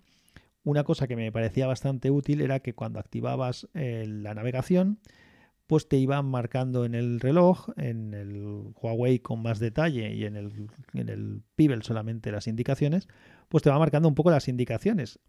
una 0.64 0.84
cosa 0.84 1.08
que 1.08 1.16
me 1.16 1.32
parecía 1.32 1.68
bastante 1.68 2.12
útil 2.12 2.42
era 2.42 2.60
que 2.60 2.74
cuando 2.74 3.00
activabas 3.00 3.68
eh, 3.74 4.06
la 4.08 4.34
navegación, 4.34 5.00
pues 5.68 5.88
te 5.88 5.98
iban 5.98 6.26
marcando 6.26 6.86
en 6.86 6.96
el 6.96 7.20
reloj, 7.20 7.70
en 7.78 8.14
el 8.14 8.74
Huawei 8.76 9.20
con 9.20 9.42
más 9.42 9.60
detalle 9.60 10.14
y 10.14 10.26
en 10.26 10.36
el, 10.36 10.68
en 10.94 11.10
el 11.10 11.84
solamente 11.84 12.32
las 12.32 12.48
indicaciones, 12.48 13.08
pues 13.52 13.64
te 13.64 13.70
va 13.70 13.78
marcando 13.78 14.08
un 14.08 14.16
poco 14.16 14.32
las 14.32 14.48
indicaciones. 14.48 15.20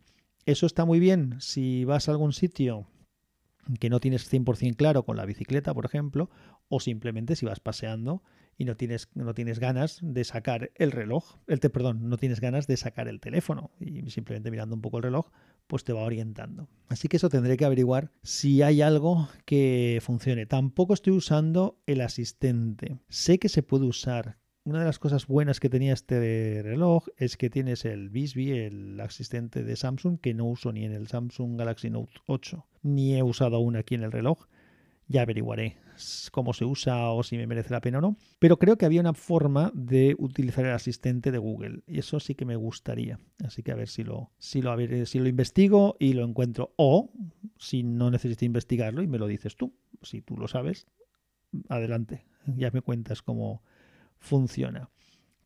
Eso 0.47 0.65
está 0.65 0.85
muy 0.85 1.01
bien 1.01 1.35
si 1.41 1.85
vas 1.85 2.09
a 2.09 2.13
algún 2.13 2.33
sitio 2.33 2.87
que 3.81 3.91
no 3.91 3.99
tienes 3.99 4.33
100% 4.33 4.77
claro 4.77 5.05
con 5.05 5.17
la 5.17 5.27
bicicleta, 5.27 5.75
por 5.75 5.85
ejemplo, 5.85 6.31
o 6.69 6.79
simplemente 6.79 7.35
si 7.35 7.47
vas 7.47 7.59
paseando 7.59 8.23
y 8.57 8.65
no 8.65 8.77
tienes, 8.77 9.09
no 9.15 9.35
tienes 9.35 9.59
ganas 9.59 9.99
de 10.03 10.23
sacar 10.23 10.71
el 10.77 10.93
reloj, 10.93 11.37
el 11.49 11.59
te, 11.59 11.69
perdón, 11.69 12.09
no 12.09 12.17
tienes 12.17 12.41
ganas 12.41 12.69
de 12.69 12.77
sacar 12.77 13.09
el 13.09 13.19
teléfono 13.19 13.73
y 13.81 14.09
simplemente 14.11 14.53
mirando 14.53 14.77
un 14.77 14.83
poco 14.83 14.99
el 14.99 15.05
reloj, 15.05 15.31
pues 15.67 15.83
te 15.83 15.93
va 15.93 16.03
orientando. 16.03 16.69
Así 16.89 17.09
que 17.09 17.17
eso 17.17 17.29
tendré 17.29 17.57
que 17.57 17.65
averiguar 17.65 18.13
si 18.23 18.63
hay 18.63 18.83
algo 18.83 19.29
que 19.45 19.99
funcione. 20.01 20.47
Tampoco 20.47 20.95
estoy 20.95 21.15
usando 21.15 21.81
el 21.87 22.03
asistente. 22.03 22.99
Sé 23.09 23.41
que 23.41 23.49
se 23.49 23.65
puede 23.65 23.87
usar 23.87 24.39
una 24.65 24.81
de 24.81 24.85
las 24.85 24.99
cosas 24.99 25.27
buenas 25.27 25.61
que 25.61 25.69
tenía 25.69 25.93
este 25.93 26.63
reloj 26.63 27.09
es 27.17 27.37
que 27.37 27.51
tienes 27.51 27.85
el 27.85 28.11
Bisbee, 28.11 28.67
el 28.67 29.01
asistente 29.01 29.65
de 29.65 29.77
Samsung, 29.77 30.19
que 30.21 30.35
no 30.35 30.47
uso 30.47 30.73
ni 30.73 30.85
en 30.85 30.93
el 30.93 31.09
Samsung 31.09 31.59
Galaxy 31.59 31.91
Note 31.91 32.13
8, 32.27 32.65
ni 32.83 33.17
he 33.17 33.23
usado 33.23 33.57
aún 33.57 33.77
aquí 33.77 33.95
en 33.95 34.05
el 34.05 34.13
reloj. 34.13 34.47
Ya 35.09 35.23
averiguaré 35.23 35.77
cómo 36.31 36.55
se 36.55 36.65
usa 36.65 37.11
o 37.11 37.23
si 37.23 37.37
me 37.37 37.47
merece 37.47 37.71
la 37.71 37.81
pena 37.81 37.99
o 37.99 38.01
no. 38.01 38.17
Pero 38.39 38.59
creo 38.59 38.79
que 38.79 38.87
había 38.87 39.01
una 39.01 39.15
forma 39.15 39.73
de 39.75 40.15
utilizar 40.19 40.65
el 40.65 40.73
asistente 40.73 41.33
de 41.33 41.39
Google 41.39 41.83
y 41.87 41.99
eso 41.99 42.21
sí 42.21 42.35
que 42.35 42.45
me 42.45 42.57
gustaría. 42.57 43.19
Así 43.45 43.63
que 43.63 43.73
a 43.73 43.75
ver 43.75 43.89
si 43.89 44.05
lo, 44.05 44.31
si 44.39 44.63
lo, 44.63 44.77
si 45.07 45.19
lo 45.19 45.29
investigo 45.29 45.97
y 45.99 46.13
lo 46.13 46.25
encuentro. 46.25 46.73
O 46.77 47.11
si 47.59 47.83
no 47.83 48.11
necesito 48.11 48.45
investigarlo 48.45 49.03
y 49.03 49.09
me 49.09 49.19
lo 49.19 49.27
dices 49.27 49.57
tú. 49.57 49.75
Si 50.03 50.23
tú 50.23 50.39
lo 50.39 50.49
sabes, 50.49 50.87
adelante. 51.69 52.25
Ya 52.57 52.71
me 52.71 52.81
cuentas 52.81 53.23
cómo 53.23 53.63
funciona. 54.23 54.89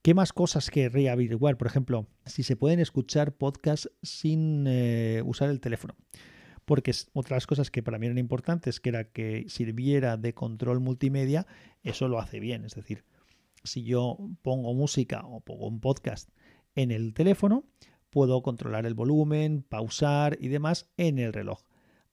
¿Qué 0.03 0.15
más 0.15 0.33
cosas 0.33 0.71
querría 0.71 1.13
averiguar? 1.13 1.57
Por 1.57 1.67
ejemplo, 1.67 2.07
si 2.27 2.45
se 2.45 2.55
pueden 2.55 2.79
escuchar 2.79 3.33
podcasts 3.33 3.91
sin 4.03 4.67
eh, 4.69 5.23
usar 5.25 5.51
el 5.51 5.61
teléfono. 5.61 5.97
Porque 6.65 6.93
otras 7.13 7.47
cosas 7.47 7.71
que 7.71 7.83
para 7.83 7.99
mí 7.99 8.07
eran 8.07 8.19
importantes, 8.19 8.79
que 8.79 8.91
era 8.91 9.11
que 9.11 9.47
sirviera 9.49 10.17
de 10.17 10.35
control 10.35 10.81
multimedia, 10.81 11.47
eso 11.83 12.07
lo 12.07 12.21
hace 12.21 12.39
bien. 12.39 12.65
Es 12.65 12.75
decir, 12.75 13.05
si 13.65 13.83
yo 13.83 14.19
pongo 14.43 14.75
música 14.75 15.23
o 15.27 15.41
pongo 15.41 15.67
un 15.67 15.81
podcast 15.81 16.31
en 16.75 16.91
el 16.91 17.15
teléfono, 17.15 17.65
puedo 18.11 18.43
controlar 18.43 18.87
el 18.87 18.95
volumen, 18.95 19.63
pausar 19.63 20.37
y 20.41 20.49
demás 20.49 20.91
en 20.97 21.19
el 21.19 21.33
reloj. 21.33 21.63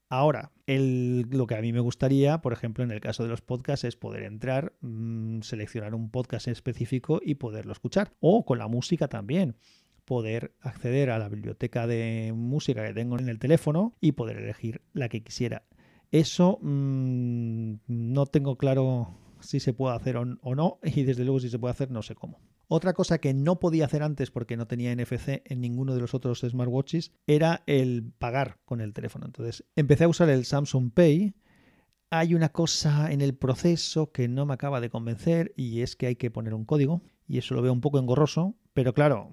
Ahora, 0.08 0.52
lo 0.66 1.46
que 1.46 1.54
a 1.56 1.60
mí 1.60 1.72
me 1.72 1.80
gustaría, 1.80 2.38
por 2.40 2.52
ejemplo, 2.52 2.84
en 2.84 2.90
el 2.90 3.00
caso 3.00 3.22
de 3.22 3.30
los 3.30 3.40
podcasts, 3.40 3.84
es 3.84 3.96
poder 3.96 4.22
entrar, 4.22 4.74
mm, 4.80 5.40
seleccionar 5.40 5.94
un 5.94 6.10
podcast 6.10 6.48
específico 6.48 7.20
y 7.24 7.36
poderlo 7.36 7.72
escuchar. 7.72 8.12
O 8.20 8.44
con 8.44 8.58
la 8.58 8.68
música 8.68 9.08
también 9.08 9.56
poder 10.04 10.54
acceder 10.60 11.10
a 11.10 11.18
la 11.18 11.28
biblioteca 11.28 11.86
de 11.86 12.32
música 12.34 12.84
que 12.86 12.92
tengo 12.92 13.18
en 13.18 13.28
el 13.28 13.38
teléfono 13.38 13.96
y 14.00 14.12
poder 14.12 14.36
elegir 14.36 14.82
la 14.92 15.08
que 15.08 15.22
quisiera. 15.22 15.64
Eso 16.12 16.58
mm, 16.60 17.74
no 17.88 18.26
tengo 18.26 18.56
claro 18.56 19.16
si 19.40 19.60
se 19.60 19.72
puede 19.72 19.96
hacer 19.96 20.16
o 20.16 20.54
no 20.54 20.78
y 20.82 21.02
desde 21.02 21.24
luego 21.24 21.40
si 21.40 21.48
se 21.50 21.58
puede 21.58 21.72
hacer 21.72 21.90
no 21.90 22.02
sé 22.02 22.14
cómo. 22.14 22.38
Otra 22.68 22.92
cosa 22.92 23.18
que 23.18 23.34
no 23.34 23.60
podía 23.60 23.84
hacer 23.84 24.02
antes 24.02 24.30
porque 24.30 24.56
no 24.56 24.66
tenía 24.66 24.94
NFC 24.94 25.42
en 25.44 25.60
ninguno 25.60 25.94
de 25.94 26.00
los 26.00 26.14
otros 26.14 26.40
smartwatches 26.40 27.12
era 27.26 27.62
el 27.66 28.12
pagar 28.18 28.58
con 28.64 28.80
el 28.80 28.92
teléfono. 28.92 29.26
Entonces 29.26 29.64
empecé 29.76 30.04
a 30.04 30.08
usar 30.08 30.28
el 30.30 30.44
Samsung 30.44 30.90
Pay. 30.92 31.34
Hay 32.10 32.34
una 32.34 32.50
cosa 32.50 33.12
en 33.12 33.20
el 33.20 33.34
proceso 33.34 34.12
que 34.12 34.28
no 34.28 34.46
me 34.46 34.54
acaba 34.54 34.80
de 34.80 34.90
convencer 34.90 35.52
y 35.56 35.80
es 35.82 35.96
que 35.96 36.06
hay 36.06 36.16
que 36.16 36.30
poner 36.30 36.54
un 36.54 36.64
código 36.64 37.02
y 37.26 37.38
eso 37.38 37.54
lo 37.54 37.62
veo 37.62 37.72
un 37.72 37.80
poco 37.80 37.98
engorroso, 37.98 38.54
pero 38.72 38.92
claro, 38.94 39.30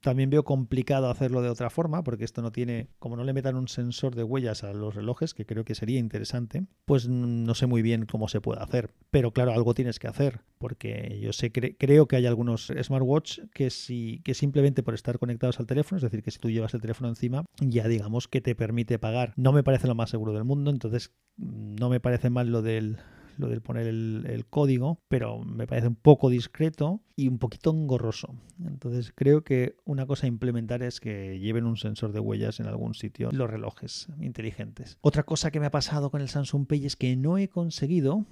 también 0.00 0.30
veo 0.30 0.44
complicado 0.44 1.10
hacerlo 1.10 1.42
de 1.42 1.48
otra 1.48 1.70
forma, 1.70 2.02
porque 2.04 2.24
esto 2.24 2.42
no 2.42 2.52
tiene, 2.52 2.88
como 2.98 3.16
no 3.16 3.24
le 3.24 3.32
metan 3.32 3.56
un 3.56 3.68
sensor 3.68 4.14
de 4.14 4.22
huellas 4.22 4.64
a 4.64 4.72
los 4.72 4.94
relojes, 4.94 5.34
que 5.34 5.46
creo 5.46 5.64
que 5.64 5.74
sería 5.74 5.98
interesante, 5.98 6.66
pues 6.84 7.08
no 7.08 7.54
sé 7.54 7.66
muy 7.66 7.82
bien 7.82 8.06
cómo 8.06 8.28
se 8.28 8.40
puede 8.40 8.62
hacer. 8.62 8.90
Pero 9.10 9.32
claro, 9.32 9.52
algo 9.52 9.74
tienes 9.74 9.98
que 9.98 10.08
hacer, 10.08 10.40
porque 10.58 11.18
yo 11.20 11.32
sé, 11.32 11.50
creo 11.52 12.06
que 12.06 12.16
hay 12.16 12.26
algunos 12.26 12.72
smartwatch 12.82 13.40
que, 13.52 13.70
si, 13.70 14.20
que 14.24 14.34
simplemente 14.34 14.82
por 14.82 14.94
estar 14.94 15.18
conectados 15.18 15.58
al 15.60 15.66
teléfono, 15.66 15.96
es 15.96 16.02
decir, 16.02 16.22
que 16.22 16.30
si 16.30 16.38
tú 16.38 16.50
llevas 16.50 16.74
el 16.74 16.80
teléfono 16.80 17.08
encima, 17.08 17.44
ya 17.60 17.88
digamos 17.88 18.28
que 18.28 18.40
te 18.40 18.54
permite 18.54 18.98
pagar. 18.98 19.32
No 19.36 19.52
me 19.52 19.62
parece 19.62 19.86
lo 19.86 19.94
más 19.94 20.10
seguro 20.10 20.32
del 20.32 20.44
mundo, 20.44 20.70
entonces 20.70 21.12
no 21.36 21.88
me 21.88 22.00
parece 22.00 22.30
mal 22.30 22.50
lo 22.50 22.62
del 22.62 22.98
lo 23.38 23.48
del 23.48 23.62
poner 23.62 23.86
el, 23.86 24.46
código, 24.50 25.00
pero 25.08 25.38
me 25.40 25.66
parece 25.66 25.88
un 25.88 25.94
poco 25.94 26.28
discreto 26.28 27.00
y 27.16 27.28
un 27.28 27.38
poquito 27.38 27.70
engorroso. 27.70 28.34
Entonces 28.64 29.12
creo 29.14 29.42
que 29.44 29.76
una 29.84 30.06
cosa 30.06 30.26
a 30.26 30.28
implementar 30.28 30.82
es 30.82 31.00
que 31.00 31.38
lleven 31.38 31.64
un 31.64 31.76
sensor 31.76 32.12
de 32.12 32.20
huellas 32.20 32.60
en 32.60 32.66
algún 32.66 32.94
sitio 32.94 33.30
los 33.32 33.48
relojes 33.48 34.08
inteligentes. 34.20 34.98
Otra 35.00 35.22
cosa 35.22 35.50
que 35.50 35.60
me 35.60 35.66
ha 35.66 35.70
pasado 35.70 36.10
con 36.10 36.20
el 36.20 36.28
Samsung 36.28 36.66
Pay 36.66 36.86
es 36.86 36.96
que 36.96 37.16
no 37.16 37.38
he 37.38 37.48
conseguido 37.48 38.26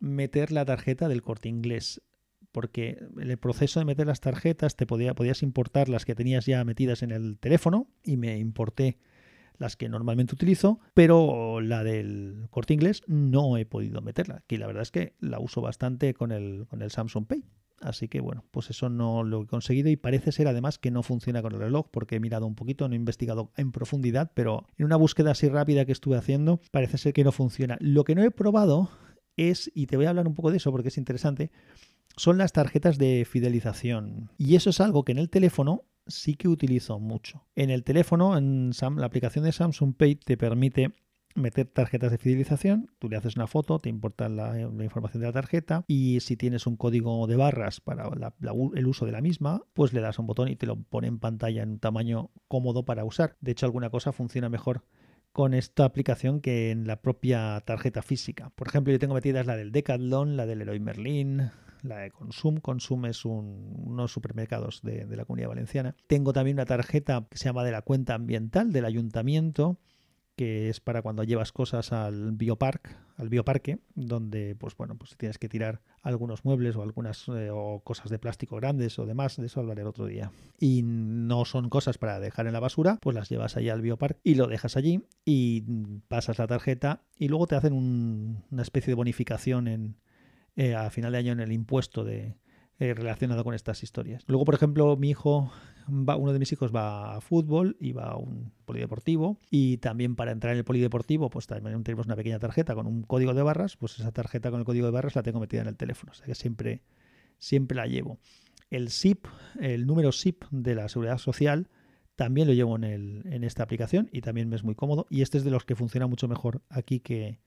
meter 0.00 0.52
la 0.52 0.64
tarjeta 0.64 1.08
del 1.08 1.22
corte 1.22 1.48
inglés 1.48 2.02
porque 2.50 2.98
el 3.20 3.36
proceso 3.38 3.78
de 3.78 3.86
meter 3.86 4.06
las 4.06 4.20
tarjetas 4.20 4.74
te 4.74 4.86
podía, 4.86 5.14
podías 5.14 5.42
importar 5.42 5.88
las 5.88 6.04
que 6.04 6.14
tenías 6.14 6.46
ya 6.46 6.64
metidas 6.64 7.02
en 7.02 7.10
el 7.10 7.38
teléfono 7.38 7.88
y 8.02 8.16
me 8.16 8.38
importé 8.38 8.98
las 9.58 9.76
que 9.76 9.88
normalmente 9.88 10.34
utilizo, 10.34 10.80
pero 10.94 11.60
la 11.60 11.84
del 11.84 12.46
corte 12.50 12.74
inglés 12.74 13.02
no 13.06 13.56
he 13.56 13.66
podido 13.66 14.00
meterla, 14.00 14.42
que 14.46 14.58
la 14.58 14.66
verdad 14.66 14.82
es 14.82 14.90
que 14.90 15.14
la 15.20 15.40
uso 15.40 15.60
bastante 15.60 16.14
con 16.14 16.32
el, 16.32 16.66
con 16.68 16.82
el 16.82 16.90
Samsung 16.90 17.26
Pay. 17.26 17.44
Así 17.80 18.08
que 18.08 18.20
bueno, 18.20 18.44
pues 18.50 18.70
eso 18.70 18.88
no 18.88 19.22
lo 19.22 19.42
he 19.42 19.46
conseguido 19.46 19.88
y 19.88 19.96
parece 19.96 20.32
ser 20.32 20.48
además 20.48 20.78
que 20.78 20.90
no 20.90 21.02
funciona 21.02 21.42
con 21.42 21.54
el 21.54 21.60
reloj 21.60 21.86
porque 21.90 22.16
he 22.16 22.20
mirado 22.20 22.46
un 22.46 22.56
poquito, 22.56 22.88
no 22.88 22.94
he 22.94 22.96
investigado 22.96 23.52
en 23.56 23.70
profundidad, 23.70 24.32
pero 24.34 24.66
en 24.76 24.86
una 24.86 24.96
búsqueda 24.96 25.30
así 25.30 25.48
rápida 25.48 25.84
que 25.84 25.92
estuve 25.92 26.16
haciendo 26.16 26.60
parece 26.72 26.98
ser 26.98 27.12
que 27.12 27.22
no 27.22 27.30
funciona. 27.30 27.76
Lo 27.80 28.02
que 28.04 28.16
no 28.16 28.22
he 28.24 28.30
probado 28.32 28.90
es, 29.36 29.70
y 29.74 29.86
te 29.86 29.96
voy 29.96 30.06
a 30.06 30.10
hablar 30.10 30.26
un 30.26 30.34
poco 30.34 30.50
de 30.50 30.56
eso 30.56 30.72
porque 30.72 30.88
es 30.88 30.98
interesante, 30.98 31.52
son 32.16 32.36
las 32.36 32.52
tarjetas 32.52 32.98
de 32.98 33.24
fidelización. 33.24 34.30
Y 34.38 34.56
eso 34.56 34.70
es 34.70 34.80
algo 34.80 35.04
que 35.04 35.12
en 35.12 35.18
el 35.18 35.30
teléfono 35.30 35.84
sí 36.08 36.34
que 36.34 36.48
utilizo 36.48 36.98
mucho. 36.98 37.46
En 37.54 37.70
el 37.70 37.84
teléfono, 37.84 38.36
en 38.36 38.72
la 38.96 39.06
aplicación 39.06 39.44
de 39.44 39.52
Samsung 39.52 39.94
Pay 39.94 40.16
te 40.16 40.36
permite 40.36 40.92
meter 41.34 41.66
tarjetas 41.66 42.10
de 42.10 42.18
fidelización, 42.18 42.90
tú 42.98 43.08
le 43.08 43.16
haces 43.16 43.36
una 43.36 43.46
foto, 43.46 43.78
te 43.78 43.88
importa 43.88 44.28
la, 44.28 44.58
información 44.60 45.20
de 45.20 45.28
la 45.28 45.32
tarjeta 45.32 45.84
y 45.86 46.20
si 46.20 46.36
tienes 46.36 46.66
un 46.66 46.76
código 46.76 47.26
de 47.26 47.36
barras 47.36 47.80
para 47.80 48.08
el 48.74 48.86
uso 48.86 49.06
de 49.06 49.12
la 49.12 49.20
misma, 49.20 49.62
pues 49.74 49.92
le 49.92 50.00
das 50.00 50.18
un 50.18 50.26
botón 50.26 50.48
y 50.48 50.56
te 50.56 50.66
lo 50.66 50.76
pone 50.82 51.06
en 51.06 51.18
pantalla 51.18 51.62
en 51.62 51.70
un 51.70 51.78
tamaño 51.78 52.30
cómodo 52.48 52.84
para 52.84 53.04
usar. 53.04 53.36
De 53.40 53.52
hecho, 53.52 53.66
alguna 53.66 53.90
cosa 53.90 54.12
funciona 54.12 54.48
mejor 54.48 54.84
con 55.32 55.54
esta 55.54 55.84
aplicación 55.84 56.40
que 56.40 56.70
en 56.70 56.86
la 56.86 57.00
propia 57.00 57.62
tarjeta 57.64 58.02
física. 58.02 58.50
Por 58.56 58.66
ejemplo, 58.66 58.92
yo 58.92 58.98
tengo 58.98 59.14
metidas 59.14 59.46
la 59.46 59.56
del 59.56 59.72
Decathlon, 59.72 60.36
la 60.36 60.46
del 60.46 60.58
Leroy 60.58 60.80
Merlin, 60.80 61.50
la 61.82 61.98
de 61.98 62.10
Consum. 62.10 62.58
Consum 62.58 63.06
es 63.06 63.24
un, 63.24 63.74
unos 63.84 64.12
supermercados 64.12 64.82
de, 64.82 65.06
la 65.16 65.24
comunidad 65.24 65.48
valenciana. 65.48 65.94
Tengo 66.06 66.32
también 66.32 66.56
una 66.56 66.66
tarjeta 66.66 67.26
que 67.30 67.38
se 67.38 67.46
llama 67.46 67.64
de 67.64 67.72
la 67.72 67.82
cuenta 67.82 68.14
ambiental 68.14 68.72
del 68.72 68.84
ayuntamiento 68.84 69.78
que 70.38 70.68
es 70.68 70.78
para 70.78 71.02
cuando 71.02 71.24
llevas 71.24 71.50
cosas 71.50 71.92
al 71.92 72.30
biopark, 72.30 72.96
al 73.16 73.28
bioparque, 73.28 73.80
donde 73.96 74.54
pues 74.54 74.76
bueno, 74.76 74.94
pues 74.96 75.16
tienes 75.16 75.36
que 75.36 75.48
tirar 75.48 75.80
algunos 76.00 76.44
muebles 76.44 76.76
o 76.76 76.82
algunas 76.84 77.26
eh, 77.26 77.50
o 77.52 77.80
cosas 77.82 78.08
de 78.08 78.20
plástico 78.20 78.54
grandes 78.54 79.00
o 79.00 79.04
demás, 79.04 79.36
de 79.36 79.46
eso 79.46 79.58
hablaré 79.58 79.82
otro 79.82 80.06
día. 80.06 80.30
Y 80.60 80.82
no 80.84 81.44
son 81.44 81.68
cosas 81.68 81.98
para 81.98 82.20
dejar 82.20 82.46
en 82.46 82.52
la 82.52 82.60
basura, 82.60 82.98
pues 83.02 83.16
las 83.16 83.28
llevas 83.28 83.56
allá 83.56 83.72
al 83.72 83.82
bioparque 83.82 84.20
y 84.22 84.36
lo 84.36 84.46
dejas 84.46 84.76
allí 84.76 85.02
y 85.24 85.62
pasas 86.06 86.38
la 86.38 86.46
tarjeta 86.46 87.02
y 87.18 87.26
luego 87.26 87.48
te 87.48 87.56
hacen 87.56 87.72
una 87.72 88.62
especie 88.62 88.92
de 88.92 88.94
bonificación 88.94 89.66
en 89.66 89.96
eh, 90.58 90.74
a 90.74 90.90
final 90.90 91.12
de 91.12 91.18
año 91.18 91.32
en 91.32 91.38
el 91.38 91.52
impuesto 91.52 92.02
de, 92.02 92.34
eh, 92.80 92.92
relacionado 92.92 93.44
con 93.44 93.54
estas 93.54 93.84
historias. 93.84 94.24
Luego, 94.26 94.44
por 94.44 94.56
ejemplo, 94.56 94.96
mi 94.96 95.10
hijo, 95.10 95.52
va, 95.88 96.16
uno 96.16 96.32
de 96.32 96.40
mis 96.40 96.50
hijos 96.50 96.74
va 96.74 97.14
a 97.14 97.20
fútbol 97.20 97.76
y 97.78 97.92
va 97.92 98.06
a 98.06 98.16
un 98.16 98.52
polideportivo 98.64 99.38
y 99.52 99.76
también 99.76 100.16
para 100.16 100.32
entrar 100.32 100.54
en 100.54 100.58
el 100.58 100.64
polideportivo, 100.64 101.30
pues 101.30 101.46
también 101.46 101.84
tenemos 101.84 102.06
una 102.06 102.16
pequeña 102.16 102.40
tarjeta 102.40 102.74
con 102.74 102.88
un 102.88 103.04
código 103.04 103.34
de 103.34 103.42
barras, 103.42 103.76
pues 103.76 104.00
esa 104.00 104.10
tarjeta 104.10 104.50
con 104.50 104.58
el 104.58 104.66
código 104.66 104.86
de 104.86 104.90
barras 104.90 105.14
la 105.14 105.22
tengo 105.22 105.38
metida 105.38 105.60
en 105.60 105.68
el 105.68 105.76
teléfono, 105.76 106.10
o 106.10 106.14
sea 106.16 106.26
que 106.26 106.34
siempre, 106.34 106.82
siempre 107.38 107.76
la 107.76 107.86
llevo. 107.86 108.18
El 108.68 108.90
SIP, 108.90 109.26
el 109.60 109.86
número 109.86 110.10
SIP 110.10 110.42
de 110.50 110.74
la 110.74 110.88
Seguridad 110.88 111.18
Social, 111.18 111.68
También 112.16 112.48
lo 112.48 112.52
llevo 112.52 112.74
en, 112.74 112.82
el, 112.82 113.22
en 113.26 113.44
esta 113.44 113.62
aplicación 113.62 114.08
y 114.12 114.22
también 114.22 114.48
me 114.48 114.56
es 114.56 114.64
muy 114.64 114.74
cómodo. 114.74 115.06
Y 115.08 115.22
este 115.22 115.38
es 115.38 115.44
de 115.44 115.52
los 115.52 115.64
que 115.64 115.76
funciona 115.76 116.08
mucho 116.08 116.26
mejor 116.26 116.62
aquí 116.68 116.98
que, 116.98 117.38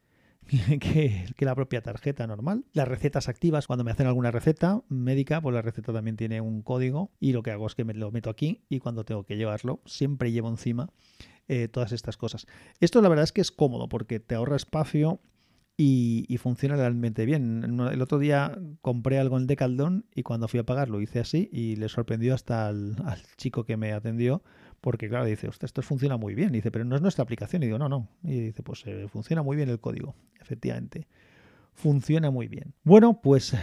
que, 0.80 1.26
la 1.40 1.56
propia 1.56 1.82
tarjeta 1.82 2.28
normal. 2.28 2.66
Las 2.74 2.88
recetas 2.88 3.30
activas, 3.30 3.68
cuando 3.68 3.84
me 3.84 3.92
hacen 3.92 4.08
alguna 4.08 4.32
receta 4.32 4.82
médica, 4.90 5.42
pues 5.42 5.54
la 5.54 5.62
receta 5.62 5.94
también 5.94 6.18
tiene 6.18 6.42
un 6.42 6.62
código 6.62 7.12
y 7.20 7.34
lo 7.34 7.44
que 7.44 7.52
hago 7.52 7.68
es 7.68 7.76
que 7.76 7.86
me 7.86 7.94
lo 7.94 8.12
meto 8.12 8.30
aquí 8.30 8.64
y 8.70 8.80
cuando 8.80 9.06
tengo 9.06 9.24
que 9.24 9.38
llevarlo, 9.38 9.82
siempre 9.86 10.32
llevo 10.32 10.50
encima 10.50 10.90
eh, 11.48 11.68
todas 11.68 11.92
estas 11.92 12.18
cosas. 12.18 12.48
Esto 12.80 13.02
la 13.02 13.10
verdad 13.10 13.24
es 13.24 13.32
que 13.32 13.42
es 13.42 13.52
cómodo 13.52 13.90
porque 13.90 14.20
te 14.20 14.36
ahorra 14.36 14.56
espacio 14.56 15.22
y, 15.78 16.38
funciona 16.38 16.76
realmente 16.76 17.26
bien. 17.26 17.80
El 17.92 18.02
otro 18.02 18.20
día 18.20 18.58
compré 18.82 19.18
algo 19.18 19.38
en 19.38 19.48
Decaldón 19.48 20.06
y 20.14 20.24
cuando 20.24 20.48
fui 20.48 20.60
a 20.60 20.66
pagar 20.66 20.90
lo 20.90 21.02
hice 21.02 21.20
así 21.20 21.50
y 21.52 21.76
le 21.76 21.90
sorprendió 21.90 22.36
hasta 22.36 22.68
al, 22.68 22.96
chico 23.38 23.66
que 23.66 23.78
me 23.78 23.92
atendió 23.92 24.44
porque 24.82 25.08
claro, 25.08 25.26
dice, 25.26 25.48
esto 25.48 25.82
funciona 25.84 26.18
muy 26.18 26.34
bien. 26.34 26.52
dice, 26.52 26.72
pero 26.72 26.84
no 26.84 26.96
es 26.96 27.02
nuestra 27.02 27.24
aplicación. 27.24 27.64
Y 27.64 27.68
digo, 27.68 27.78
no, 27.78 27.88
no. 27.88 28.10
Y 28.24 28.40
dice, 28.40 28.64
pues 28.64 28.86
eh, 28.88 29.08
funciona 29.08 29.44
muy 29.44 29.56
bien 29.56 29.70
el 29.70 29.80
código. 29.80 30.16
Efectivamente, 30.40 31.08
funciona 31.74 32.32
muy 32.32 32.48
bien. 32.48 32.74
Bueno, 32.84 33.22
pues 33.22 33.56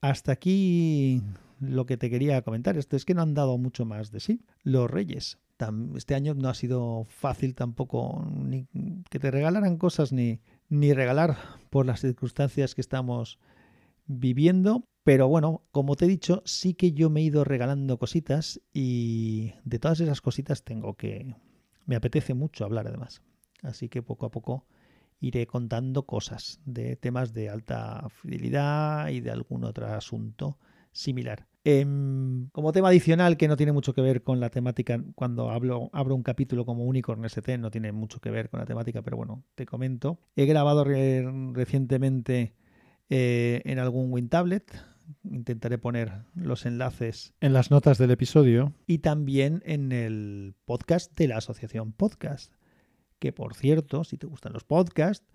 hasta 0.00 0.32
aquí 0.32 1.22
lo 1.60 1.86
que 1.86 1.96
te 1.96 2.10
quería 2.10 2.42
comentar. 2.42 2.78
Esto 2.78 2.96
es 2.96 3.04
que 3.04 3.14
no 3.14 3.22
han 3.22 3.34
dado 3.34 3.58
mucho 3.58 3.84
más 3.84 4.10
de 4.10 4.20
sí. 4.20 4.40
Los 4.62 4.90
Reyes. 4.90 5.38
Este 5.94 6.14
año 6.14 6.34
no 6.34 6.48
ha 6.48 6.54
sido 6.54 7.06
fácil 7.08 7.54
tampoco 7.54 8.26
ni 8.34 8.66
que 9.08 9.18
te 9.18 9.30
regalaran 9.30 9.78
cosas 9.78 10.12
ni, 10.12 10.40
ni 10.68 10.92
regalar 10.92 11.36
por 11.70 11.86
las 11.86 12.00
circunstancias 12.00 12.74
que 12.74 12.80
estamos 12.80 13.38
viviendo. 14.06 14.84
Pero 15.04 15.28
bueno, 15.28 15.62
como 15.70 15.96
te 15.96 16.06
he 16.06 16.08
dicho, 16.08 16.42
sí 16.46 16.72
que 16.72 16.92
yo 16.92 17.10
me 17.10 17.20
he 17.20 17.24
ido 17.24 17.44
regalando 17.44 17.98
cositas 17.98 18.60
y 18.72 19.52
de 19.64 19.78
todas 19.78 20.00
esas 20.00 20.22
cositas 20.22 20.64
tengo 20.64 20.94
que... 20.94 21.36
Me 21.84 21.96
apetece 21.96 22.32
mucho 22.32 22.64
hablar 22.64 22.88
además. 22.88 23.22
Así 23.62 23.90
que 23.90 24.02
poco 24.02 24.24
a 24.24 24.30
poco 24.30 24.64
iré 25.20 25.46
contando 25.46 26.04
cosas 26.06 26.60
de 26.64 26.96
temas 26.96 27.34
de 27.34 27.50
alta 27.50 28.08
fidelidad 28.08 29.08
y 29.08 29.20
de 29.20 29.30
algún 29.30 29.64
otro 29.64 29.86
asunto 29.86 30.58
similar. 30.92 31.46
Em, 31.64 32.48
como 32.50 32.72
tema 32.72 32.88
adicional 32.88 33.36
que 33.36 33.48
no 33.48 33.56
tiene 33.56 33.72
mucho 33.72 33.94
que 33.94 34.00
ver 34.00 34.22
con 34.22 34.40
la 34.40 34.48
temática, 34.48 35.02
cuando 35.14 35.50
abro 35.50 36.14
un 36.14 36.22
capítulo 36.22 36.64
como 36.64 36.84
Unicorn 36.84 37.24
ST, 37.26 37.58
no 37.58 37.70
tiene 37.70 37.92
mucho 37.92 38.20
que 38.20 38.30
ver 38.30 38.48
con 38.48 38.60
la 38.60 38.66
temática, 38.66 39.02
pero 39.02 39.18
bueno, 39.18 39.44
te 39.54 39.66
comento. 39.66 40.18
He 40.36 40.46
grabado 40.46 40.84
recientemente 40.84 42.54
eh, 43.10 43.60
en 43.64 43.78
algún 43.78 44.12
WinTablet. 44.12 44.93
Intentaré 45.24 45.78
poner 45.78 46.24
los 46.34 46.66
enlaces 46.66 47.34
en 47.40 47.52
las 47.52 47.70
notas 47.70 47.98
del 47.98 48.10
episodio. 48.10 48.72
Y 48.86 48.98
también 48.98 49.62
en 49.64 49.92
el 49.92 50.54
podcast 50.64 51.16
de 51.16 51.28
la 51.28 51.38
Asociación 51.38 51.92
Podcast. 51.92 52.52
Que 53.18 53.32
por 53.32 53.54
cierto, 53.54 54.04
si 54.04 54.18
te 54.18 54.26
gustan 54.26 54.52
los 54.52 54.64
podcasts, 54.64 55.26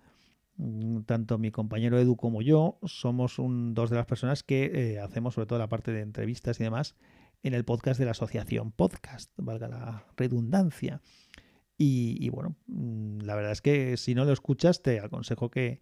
Mm, 0.60 1.04
tanto 1.04 1.38
mi 1.38 1.50
compañero 1.50 1.98
Edu 1.98 2.16
como 2.16 2.42
yo 2.42 2.78
somos 2.84 3.38
un, 3.38 3.72
dos 3.72 3.88
de 3.88 3.96
las 3.96 4.04
personas 4.04 4.42
que 4.42 4.70
eh, 4.74 5.00
hacemos 5.00 5.32
sobre 5.32 5.46
todo 5.46 5.58
la 5.58 5.70
parte 5.70 5.90
de 5.90 6.02
entrevistas 6.02 6.60
y 6.60 6.64
demás 6.64 6.96
en 7.42 7.54
el 7.54 7.64
podcast 7.64 7.98
de 7.98 8.04
la 8.04 8.10
asociación 8.10 8.70
podcast, 8.70 9.32
valga 9.38 9.68
la 9.68 10.04
redundancia. 10.18 11.00
Y, 11.82 12.28
bueno, 12.28 12.56
mm, 12.66 13.20
la 13.22 13.34
verdad 13.34 13.52
es 13.52 13.62
que 13.62 13.96
si 13.96 14.14
no 14.14 14.26
lo 14.26 14.32
escuchas, 14.34 14.82
te 14.82 15.00
aconsejo 15.00 15.50
que, 15.50 15.80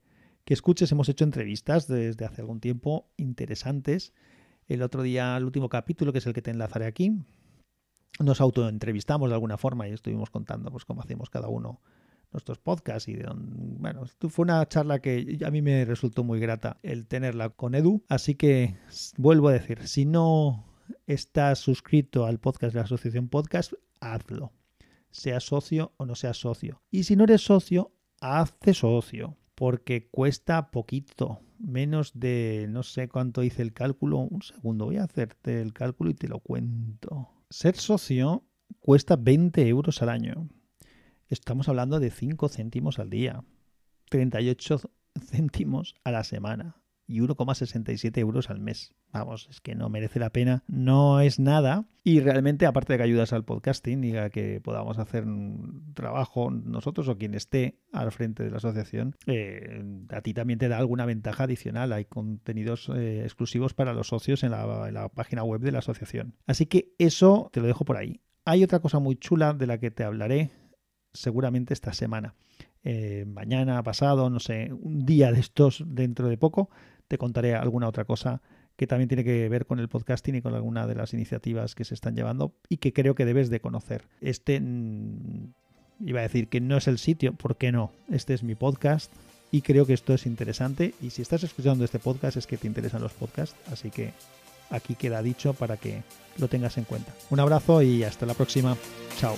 que 0.48 0.54
escuches. 0.54 0.90
Hemos 0.90 1.10
hecho 1.10 1.24
entrevistas 1.24 1.88
desde 1.88 2.24
hace 2.24 2.40
algún 2.40 2.58
tiempo 2.58 3.10
interesantes. 3.18 4.14
El 4.66 4.80
otro 4.80 5.02
día, 5.02 5.36
el 5.36 5.44
último 5.44 5.68
capítulo, 5.68 6.10
que 6.10 6.20
es 6.20 6.26
el 6.26 6.32
que 6.32 6.40
te 6.40 6.50
enlazaré 6.50 6.86
aquí, 6.86 7.12
nos 8.18 8.40
autoentrevistamos 8.40 9.28
de 9.28 9.34
alguna 9.34 9.58
forma 9.58 9.86
y 9.86 9.92
estuvimos 9.92 10.30
contando 10.30 10.70
pues 10.70 10.86
cómo 10.86 11.02
hacemos 11.02 11.28
cada 11.28 11.48
uno 11.48 11.82
nuestros 12.32 12.58
podcasts 12.58 13.08
y 13.08 13.14
de 13.16 13.30
bueno, 13.30 14.06
fue 14.30 14.44
una 14.44 14.66
charla 14.66 15.00
que 15.00 15.38
a 15.44 15.50
mí 15.50 15.60
me 15.60 15.84
resultó 15.84 16.24
muy 16.24 16.40
grata 16.40 16.78
el 16.82 17.06
tenerla 17.06 17.50
con 17.50 17.74
Edu, 17.74 18.02
así 18.08 18.34
que 18.34 18.78
vuelvo 19.18 19.48
a 19.48 19.52
decir, 19.52 19.86
si 19.86 20.06
no 20.06 20.64
estás 21.06 21.58
suscrito 21.58 22.24
al 22.24 22.40
podcast 22.40 22.72
de 22.72 22.78
la 22.78 22.84
Asociación 22.84 23.28
Podcast, 23.28 23.74
hazlo. 24.00 24.52
Sea 25.10 25.40
socio 25.40 25.92
o 25.98 26.06
no 26.06 26.14
sea 26.14 26.32
socio. 26.32 26.80
Y 26.90 27.04
si 27.04 27.16
no 27.16 27.24
eres 27.24 27.42
socio, 27.42 27.92
hazte 28.20 28.72
socio, 28.72 29.36
porque 29.58 30.08
cuesta 30.08 30.70
poquito, 30.70 31.40
menos 31.58 32.12
de 32.14 32.66
no 32.70 32.84
sé 32.84 33.08
cuánto 33.08 33.42
hice 33.42 33.62
el 33.62 33.72
cálculo. 33.72 34.18
Un 34.18 34.42
segundo, 34.42 34.84
voy 34.84 34.98
a 34.98 35.02
hacerte 35.02 35.60
el 35.60 35.72
cálculo 35.72 36.10
y 36.10 36.14
te 36.14 36.28
lo 36.28 36.38
cuento. 36.38 37.28
Ser 37.50 37.74
socio 37.74 38.44
cuesta 38.78 39.16
20 39.16 39.66
euros 39.66 40.00
al 40.00 40.10
año 40.10 40.48
estamos 41.28 41.68
hablando 41.68 41.98
de 41.98 42.10
5 42.10 42.48
céntimos 42.48 43.00
al 43.00 43.10
día, 43.10 43.44
38 44.10 44.80
céntimos 45.20 45.96
a 46.04 46.12
la 46.12 46.22
semana 46.22 46.76
y 47.08 47.20
1,67 47.20 48.18
euros 48.18 48.50
al 48.50 48.60
mes. 48.60 48.94
Vamos, 49.12 49.48
es 49.50 49.60
que 49.62 49.74
no 49.74 49.88
merece 49.88 50.20
la 50.20 50.30
pena, 50.30 50.62
no 50.68 51.20
es 51.20 51.40
nada. 51.40 51.86
Y 52.04 52.20
realmente, 52.20 52.66
aparte 52.66 52.92
de 52.92 52.98
que 52.98 53.02
ayudas 53.02 53.32
al 53.32 53.44
podcasting 53.44 54.04
y 54.04 54.16
a 54.16 54.28
que 54.28 54.60
podamos 54.60 54.98
hacer 54.98 55.24
un 55.24 55.92
trabajo 55.94 56.50
nosotros 56.50 57.08
o 57.08 57.16
quien 57.16 57.34
esté 57.34 57.78
al 57.92 58.12
frente 58.12 58.44
de 58.44 58.50
la 58.50 58.58
asociación, 58.58 59.16
eh, 59.26 59.82
a 60.10 60.20
ti 60.20 60.34
también 60.34 60.58
te 60.58 60.68
da 60.68 60.76
alguna 60.76 61.06
ventaja 61.06 61.44
adicional. 61.44 61.92
Hay 61.94 62.04
contenidos 62.04 62.90
eh, 62.94 63.22
exclusivos 63.24 63.72
para 63.72 63.94
los 63.94 64.08
socios 64.08 64.44
en 64.44 64.50
la, 64.50 65.08
página 65.14 65.42
web 65.42 65.62
de 65.62 65.72
la 65.72 65.78
asociación. 65.78 66.34
Así 66.46 66.66
que 66.66 66.92
eso 66.98 67.48
te 67.52 67.60
lo 67.60 67.66
dejo 67.66 67.86
por 67.86 67.96
ahí. 67.96 68.20
Hay 68.44 68.62
otra 68.62 68.80
cosa 68.80 68.98
muy 68.98 69.16
chula 69.16 69.54
de 69.54 69.66
la 69.66 69.78
que 69.78 69.90
te 69.90 70.04
hablaré 70.04 70.50
seguramente 71.14 71.72
esta 71.72 71.94
semana. 71.94 72.34
Eh, 72.84 73.24
mañana, 73.26 73.82
pasado, 73.82 74.30
no 74.30 74.40
sé, 74.40 74.72
un 74.72 75.04
día 75.04 75.32
de 75.32 75.40
estos 75.40 75.84
dentro 75.86 76.28
de 76.28 76.38
poco, 76.38 76.70
te 77.08 77.18
contaré 77.18 77.54
alguna 77.54 77.88
otra 77.88 78.04
cosa 78.04 78.42
que 78.76 78.86
también 78.86 79.08
tiene 79.08 79.24
que 79.24 79.48
ver 79.48 79.66
con 79.66 79.80
el 79.80 79.88
podcasting 79.88 80.36
y 80.36 80.42
con 80.42 80.54
alguna 80.54 80.86
de 80.86 80.94
las 80.94 81.12
iniciativas 81.12 81.74
que 81.74 81.84
se 81.84 81.94
están 81.94 82.14
llevando 82.14 82.54
y 82.68 82.76
que 82.76 82.92
creo 82.92 83.16
que 83.16 83.24
debes 83.24 83.50
de 83.50 83.60
conocer. 83.60 84.04
Este, 84.20 84.60
mm, 84.60 85.52
iba 86.06 86.20
a 86.20 86.22
decir 86.22 86.48
que 86.48 86.60
no 86.60 86.76
es 86.76 86.86
el 86.86 86.98
sitio, 86.98 87.32
¿por 87.32 87.56
qué 87.56 87.72
no? 87.72 87.90
Este 88.08 88.34
es 88.34 88.44
mi 88.44 88.54
podcast 88.54 89.12
y 89.50 89.62
creo 89.62 89.84
que 89.84 89.94
esto 89.94 90.14
es 90.14 90.26
interesante 90.26 90.94
y 91.02 91.10
si 91.10 91.22
estás 91.22 91.42
escuchando 91.42 91.84
este 91.84 91.98
podcast 91.98 92.36
es 92.36 92.46
que 92.46 92.56
te 92.56 92.68
interesan 92.68 93.02
los 93.02 93.14
podcasts, 93.14 93.56
así 93.72 93.90
que 93.90 94.12
aquí 94.70 94.94
queda 94.94 95.22
dicho 95.22 95.54
para 95.54 95.76
que 95.76 96.02
lo 96.38 96.46
tengas 96.46 96.78
en 96.78 96.84
cuenta. 96.84 97.12
Un 97.30 97.40
abrazo 97.40 97.82
y 97.82 98.04
hasta 98.04 98.26
la 98.26 98.34
próxima. 98.34 98.76
Chao. 99.16 99.34